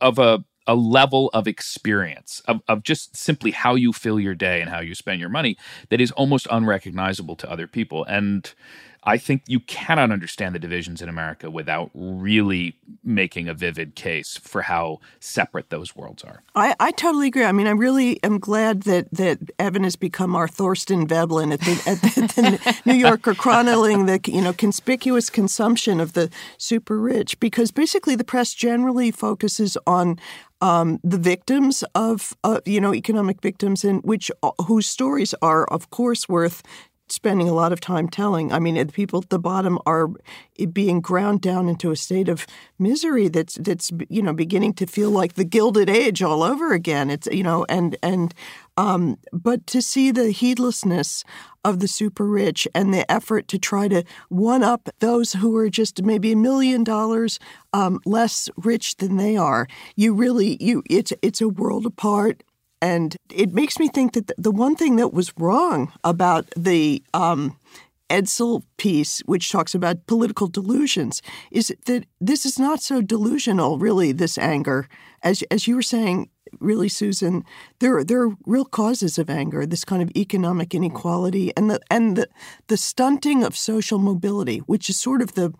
of 0.00 0.20
a 0.20 0.44
a 0.66 0.74
level 0.74 1.30
of 1.34 1.46
experience 1.46 2.40
of, 2.46 2.62
of 2.68 2.82
just 2.82 3.16
simply 3.16 3.50
how 3.50 3.74
you 3.74 3.92
fill 3.92 4.18
your 4.18 4.34
day 4.34 4.60
and 4.60 4.70
how 4.70 4.80
you 4.80 4.94
spend 4.94 5.20
your 5.20 5.28
money 5.28 5.56
that 5.90 6.00
is 6.00 6.10
almost 6.12 6.46
unrecognizable 6.50 7.36
to 7.36 7.50
other 7.50 7.66
people. 7.66 8.04
And 8.04 8.52
I 9.04 9.18
think 9.18 9.42
you 9.46 9.60
cannot 9.60 10.10
understand 10.10 10.54
the 10.54 10.58
divisions 10.58 11.02
in 11.02 11.08
America 11.08 11.50
without 11.50 11.90
really 11.94 12.76
making 13.02 13.48
a 13.48 13.54
vivid 13.54 13.94
case 13.94 14.38
for 14.38 14.62
how 14.62 15.00
separate 15.20 15.70
those 15.70 15.94
worlds 15.94 16.24
are. 16.24 16.42
I, 16.54 16.74
I 16.80 16.90
totally 16.90 17.28
agree. 17.28 17.44
I 17.44 17.52
mean, 17.52 17.66
I 17.66 17.72
really 17.72 18.22
am 18.22 18.38
glad 18.38 18.84
that, 18.84 19.08
that 19.12 19.38
Evan 19.58 19.84
has 19.84 19.96
become 19.96 20.34
our 20.34 20.48
Thorstein 20.48 21.06
Veblen 21.06 21.52
at 21.52 21.60
the, 21.60 21.72
at 21.86 22.00
the, 22.00 22.20
the 22.34 22.82
New 22.84 22.94
Yorker 22.94 23.34
chronicling 23.44 24.06
the 24.06 24.20
you 24.26 24.40
know 24.40 24.52
conspicuous 24.52 25.28
consumption 25.28 26.00
of 26.00 26.14
the 26.14 26.30
super 26.56 26.98
rich 26.98 27.38
because 27.40 27.70
basically 27.70 28.16
the 28.16 28.24
press 28.24 28.54
generally 28.54 29.10
focuses 29.10 29.76
on 29.86 30.18
um, 30.60 30.98
the 31.04 31.18
victims 31.18 31.84
of 31.94 32.32
uh, 32.42 32.60
you 32.64 32.80
know 32.80 32.94
economic 32.94 33.42
victims 33.42 33.84
and 33.84 34.02
which 34.02 34.30
uh, 34.42 34.50
whose 34.66 34.86
stories 34.86 35.34
are 35.42 35.66
of 35.66 35.90
course 35.90 36.28
worth 36.28 36.62
spending 37.08 37.48
a 37.48 37.54
lot 37.54 37.72
of 37.72 37.80
time 37.80 38.08
telling. 38.08 38.52
I 38.52 38.58
mean, 38.58 38.74
the 38.74 38.86
people 38.86 39.20
at 39.20 39.28
the 39.28 39.38
bottom 39.38 39.78
are 39.86 40.10
being 40.72 41.00
ground 41.00 41.42
down 41.42 41.68
into 41.68 41.90
a 41.90 41.96
state 41.96 42.28
of 42.28 42.46
misery 42.78 43.28
that's 43.28 43.54
that's 43.54 43.90
you 44.08 44.22
know 44.22 44.32
beginning 44.32 44.74
to 44.74 44.86
feel 44.86 45.10
like 45.10 45.34
the 45.34 45.44
Gilded 45.44 45.90
Age 45.90 46.22
all 46.22 46.42
over 46.42 46.72
again. 46.72 47.10
It's 47.10 47.26
you 47.26 47.42
know, 47.42 47.66
and 47.68 47.96
and 48.02 48.34
um, 48.76 49.18
but 49.32 49.66
to 49.68 49.82
see 49.82 50.10
the 50.10 50.30
heedlessness 50.30 51.24
of 51.64 51.80
the 51.80 51.88
super 51.88 52.26
rich 52.26 52.66
and 52.74 52.92
the 52.92 53.10
effort 53.10 53.48
to 53.48 53.58
try 53.58 53.88
to 53.88 54.04
one 54.28 54.62
up 54.62 54.88
those 55.00 55.34
who 55.34 55.56
are 55.56 55.70
just 55.70 56.02
maybe 56.02 56.32
a 56.32 56.36
million 56.36 56.84
dollars 56.84 57.38
um, 57.72 58.00
less 58.04 58.48
rich 58.56 58.96
than 58.96 59.16
they 59.16 59.36
are, 59.36 59.66
you 59.96 60.14
really 60.14 60.56
you 60.62 60.82
it's 60.88 61.12
it's 61.22 61.40
a 61.40 61.48
world 61.48 61.86
apart 61.86 62.42
and 62.84 63.16
it 63.30 63.54
makes 63.54 63.78
me 63.78 63.88
think 63.88 64.12
that 64.12 64.30
the 64.36 64.50
one 64.50 64.76
thing 64.76 64.96
that 64.96 65.14
was 65.14 65.32
wrong 65.38 65.90
about 66.04 66.50
the 66.54 67.02
um, 67.14 67.56
Edsall 68.10 68.62
piece, 68.76 69.20
which 69.20 69.50
talks 69.50 69.74
about 69.74 70.06
political 70.06 70.48
delusions, 70.48 71.22
is 71.50 71.74
that 71.86 72.04
this 72.20 72.44
is 72.44 72.58
not 72.58 72.82
so 72.82 73.00
delusional, 73.00 73.78
really, 73.78 74.12
this 74.12 74.36
anger. 74.36 74.86
As, 75.22 75.42
as 75.50 75.66
you 75.66 75.76
were 75.76 75.82
saying, 75.94 76.28
really, 76.60 76.90
Susan, 76.90 77.46
there 77.78 77.96
are, 77.96 78.04
there 78.04 78.20
are 78.20 78.36
real 78.44 78.66
causes 78.66 79.16
of 79.16 79.30
anger, 79.30 79.64
this 79.64 79.86
kind 79.86 80.02
of 80.02 80.10
economic 80.14 80.74
inequality 80.74 81.56
and 81.56 81.70
the, 81.70 81.80
and 81.90 82.16
the, 82.16 82.28
the 82.66 82.76
stunting 82.76 83.42
of 83.42 83.56
social 83.56 83.98
mobility, 83.98 84.58
which 84.58 84.90
is 84.90 85.00
sort 85.00 85.22
of 85.22 85.32
the, 85.36 85.54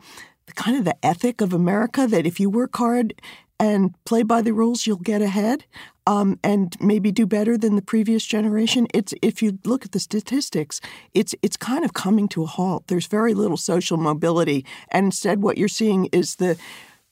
the 0.44 0.52
kind 0.52 0.76
of 0.76 0.84
the 0.84 1.02
ethic 1.02 1.40
of 1.40 1.54
America 1.54 2.06
that 2.06 2.26
if 2.26 2.38
you 2.38 2.50
work 2.50 2.76
hard 2.76 3.14
and 3.58 3.94
play 4.04 4.22
by 4.22 4.42
the 4.42 4.52
rules, 4.52 4.86
you'll 4.86 4.96
get 4.96 5.22
ahead 5.22 5.64
um, 6.06 6.38
and 6.42 6.76
maybe 6.80 7.12
do 7.12 7.26
better 7.26 7.56
than 7.56 7.76
the 7.76 7.82
previous 7.82 8.24
generation. 8.24 8.86
It's 8.92 9.14
if 9.22 9.42
you 9.42 9.58
look 9.64 9.84
at 9.84 9.92
the 9.92 10.00
statistics, 10.00 10.80
it's 11.12 11.34
it's 11.42 11.56
kind 11.56 11.84
of 11.84 11.92
coming 11.92 12.28
to 12.28 12.42
a 12.42 12.46
halt. 12.46 12.86
There's 12.86 13.06
very 13.06 13.34
little 13.34 13.56
social 13.56 13.96
mobility, 13.96 14.64
and 14.90 15.06
instead, 15.06 15.42
what 15.42 15.56
you're 15.58 15.68
seeing 15.68 16.06
is 16.12 16.36
the 16.36 16.56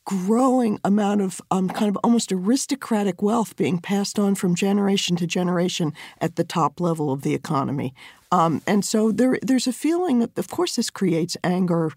growing 0.05 0.81
amount 0.85 1.21
of 1.21 1.41
um, 1.51 1.69
kind 1.69 1.89
of 1.89 1.97
almost 2.03 2.33
aristocratic 2.33 3.23
wealth 3.23 3.57
being 3.57 3.79
passed 3.79 4.19
on 4.19 4.35
from 4.35 4.55
generation 4.55 5.17
to 5.17 5.27
generation 5.27 5.93
at 6.21 6.35
the 6.35 6.45
top 6.45 6.81
level 6.81 7.13
of 7.13 7.23
the 7.23 7.35
economy. 7.35 7.95
Um, 8.33 8.63
and 8.67 8.85
so 8.85 9.13
there, 9.13 9.39
there's 9.43 9.69
a 9.69 9.73
feeling, 9.73 10.19
that, 10.21 10.37
of 10.37 10.49
course, 10.49 10.75
this 10.75 10.91
creates 10.91 11.37
anger 11.45 11.93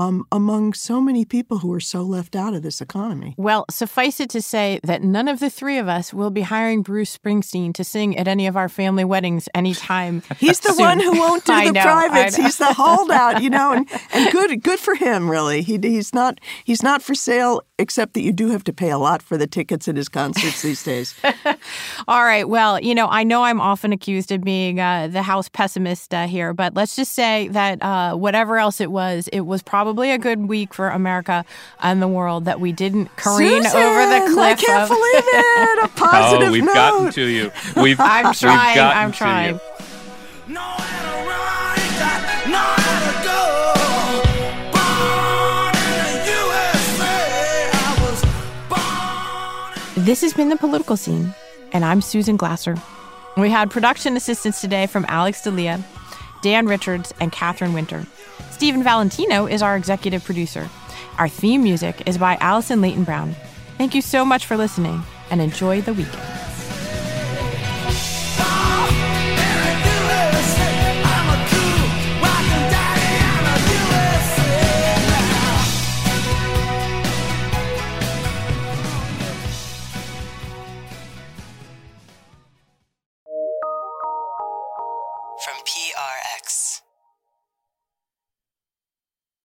um, 0.00 0.26
among 0.32 0.72
so 0.72 0.98
many 0.98 1.26
people 1.26 1.58
who 1.58 1.70
are 1.74 1.80
so 1.80 2.00
left 2.02 2.34
out 2.34 2.54
of 2.54 2.62
this 2.62 2.80
economy. 2.80 3.34
Well, 3.36 3.66
suffice 3.70 4.18
it 4.18 4.30
to 4.30 4.40
say 4.40 4.80
that 4.82 5.02
none 5.02 5.28
of 5.28 5.40
the 5.40 5.50
three 5.50 5.76
of 5.76 5.88
us 5.88 6.14
will 6.14 6.30
be 6.30 6.40
hiring 6.40 6.82
Bruce 6.82 7.16
Springsteen 7.16 7.74
to 7.74 7.84
sing 7.84 8.16
at 8.16 8.26
any 8.26 8.46
of 8.46 8.56
our 8.56 8.70
family 8.70 9.04
weddings 9.04 9.46
anytime. 9.54 10.22
He's 10.38 10.60
the 10.60 10.72
soon. 10.72 10.86
one 10.86 11.00
who 11.00 11.12
won't 11.12 11.44
do 11.44 11.52
the 11.64 11.72
know, 11.72 11.82
privates. 11.82 12.36
He's 12.36 12.56
the 12.56 12.72
holdout, 12.72 13.42
you 13.42 13.50
know, 13.50 13.72
and, 13.74 13.86
and 14.14 14.32
good 14.32 14.62
good 14.62 14.78
for 14.78 14.94
him, 14.94 15.30
really. 15.30 15.60
He, 15.60 15.78
he's 15.82 16.14
not 16.14 16.40
he's 16.64 16.82
not 16.82 17.02
for 17.02 17.14
sale, 17.14 17.60
except 17.78 18.14
that 18.14 18.22
you 18.22 18.32
do 18.32 18.48
have 18.50 18.64
to 18.64 18.72
pay 18.72 18.90
a 18.90 18.98
lot 18.98 19.20
for 19.20 19.36
the 19.36 19.46
tickets 19.46 19.86
at 19.86 19.96
his 19.96 20.08
concerts 20.08 20.62
these 20.62 20.82
days. 20.82 21.14
All 22.08 22.24
right. 22.24 22.48
Well, 22.48 22.80
you 22.80 22.94
know, 22.94 23.06
I 23.08 23.24
know 23.24 23.42
I'm 23.42 23.60
often 23.60 23.92
accused 23.92 24.32
of 24.32 24.42
being 24.42 24.80
uh, 24.80 25.08
the 25.08 25.22
house 25.22 25.50
pessimist 25.50 26.14
uh, 26.14 26.26
here, 26.26 26.54
but 26.54 26.74
let's 26.74 26.96
just 26.96 27.12
say 27.12 27.48
that 27.48 27.82
uh, 27.82 28.14
whatever 28.14 28.56
else 28.56 28.80
it 28.80 28.90
was, 28.90 29.28
it 29.28 29.40
was 29.40 29.62
probably 29.62 29.89
a 29.98 30.18
good 30.18 30.48
week 30.48 30.72
for 30.74 30.88
America 30.90 31.44
and 31.80 32.00
the 32.00 32.08
world 32.08 32.44
that 32.44 32.60
we 32.60 32.72
didn't 32.72 33.14
careen 33.16 33.62
Susan, 33.64 33.80
over 33.80 34.06
the 34.06 34.32
cliff. 34.34 34.38
I 34.38 34.54
can't 34.54 34.82
of- 34.82 34.88
believe 34.88 35.24
it. 35.26 35.84
A 35.84 35.88
positive 35.96 36.48
oh, 36.48 36.52
we've 36.52 36.64
note. 36.64 36.74
gotten 36.74 37.12
to 37.12 37.24
you. 37.26 37.50
We've 37.82 37.98
I'm 38.00 38.26
we've 38.26 38.38
trying. 38.38 38.78
I'm 38.78 39.12
trying. 39.12 39.54
you. 39.54 39.60
Know 40.54 40.60
how 40.60 41.02
to 41.02 41.28
run, 41.28 41.76
got 41.98 42.48
know 42.48 42.74
how 42.76 43.00
to 43.06 43.12
go. 43.24 43.40
Born 44.72 45.74
in 45.76 46.04
the 46.06 46.30
USA, 46.30 47.70
I 47.72 47.84
was 48.02 48.20
born. 49.94 50.04
This 50.04 50.20
has 50.22 50.32
been 50.34 50.48
the 50.48 50.56
political 50.56 50.96
scene, 50.96 51.34
and 51.72 51.84
I'm 51.84 52.00
Susan 52.00 52.36
Glasser. 52.36 52.76
We 53.36 53.48
had 53.50 53.70
production 53.70 54.16
assistance 54.16 54.60
today 54.60 54.86
from 54.86 55.04
Alex 55.08 55.42
Dalia, 55.42 55.82
Dan 56.42 56.66
Richards, 56.66 57.12
and 57.20 57.30
Catherine 57.32 57.72
Winter. 57.72 58.04
Stephen 58.60 58.82
Valentino 58.82 59.46
is 59.46 59.62
our 59.62 59.74
executive 59.74 60.22
producer. 60.22 60.68
Our 61.16 61.30
theme 61.30 61.62
music 61.62 62.02
is 62.04 62.18
by 62.18 62.36
Alison 62.42 62.82
Layton-Brown. 62.82 63.34
Thank 63.78 63.94
you 63.94 64.02
so 64.02 64.22
much 64.22 64.44
for 64.44 64.54
listening, 64.58 65.02
and 65.30 65.40
enjoy 65.40 65.80
the 65.80 65.94
weekend. 65.94 66.49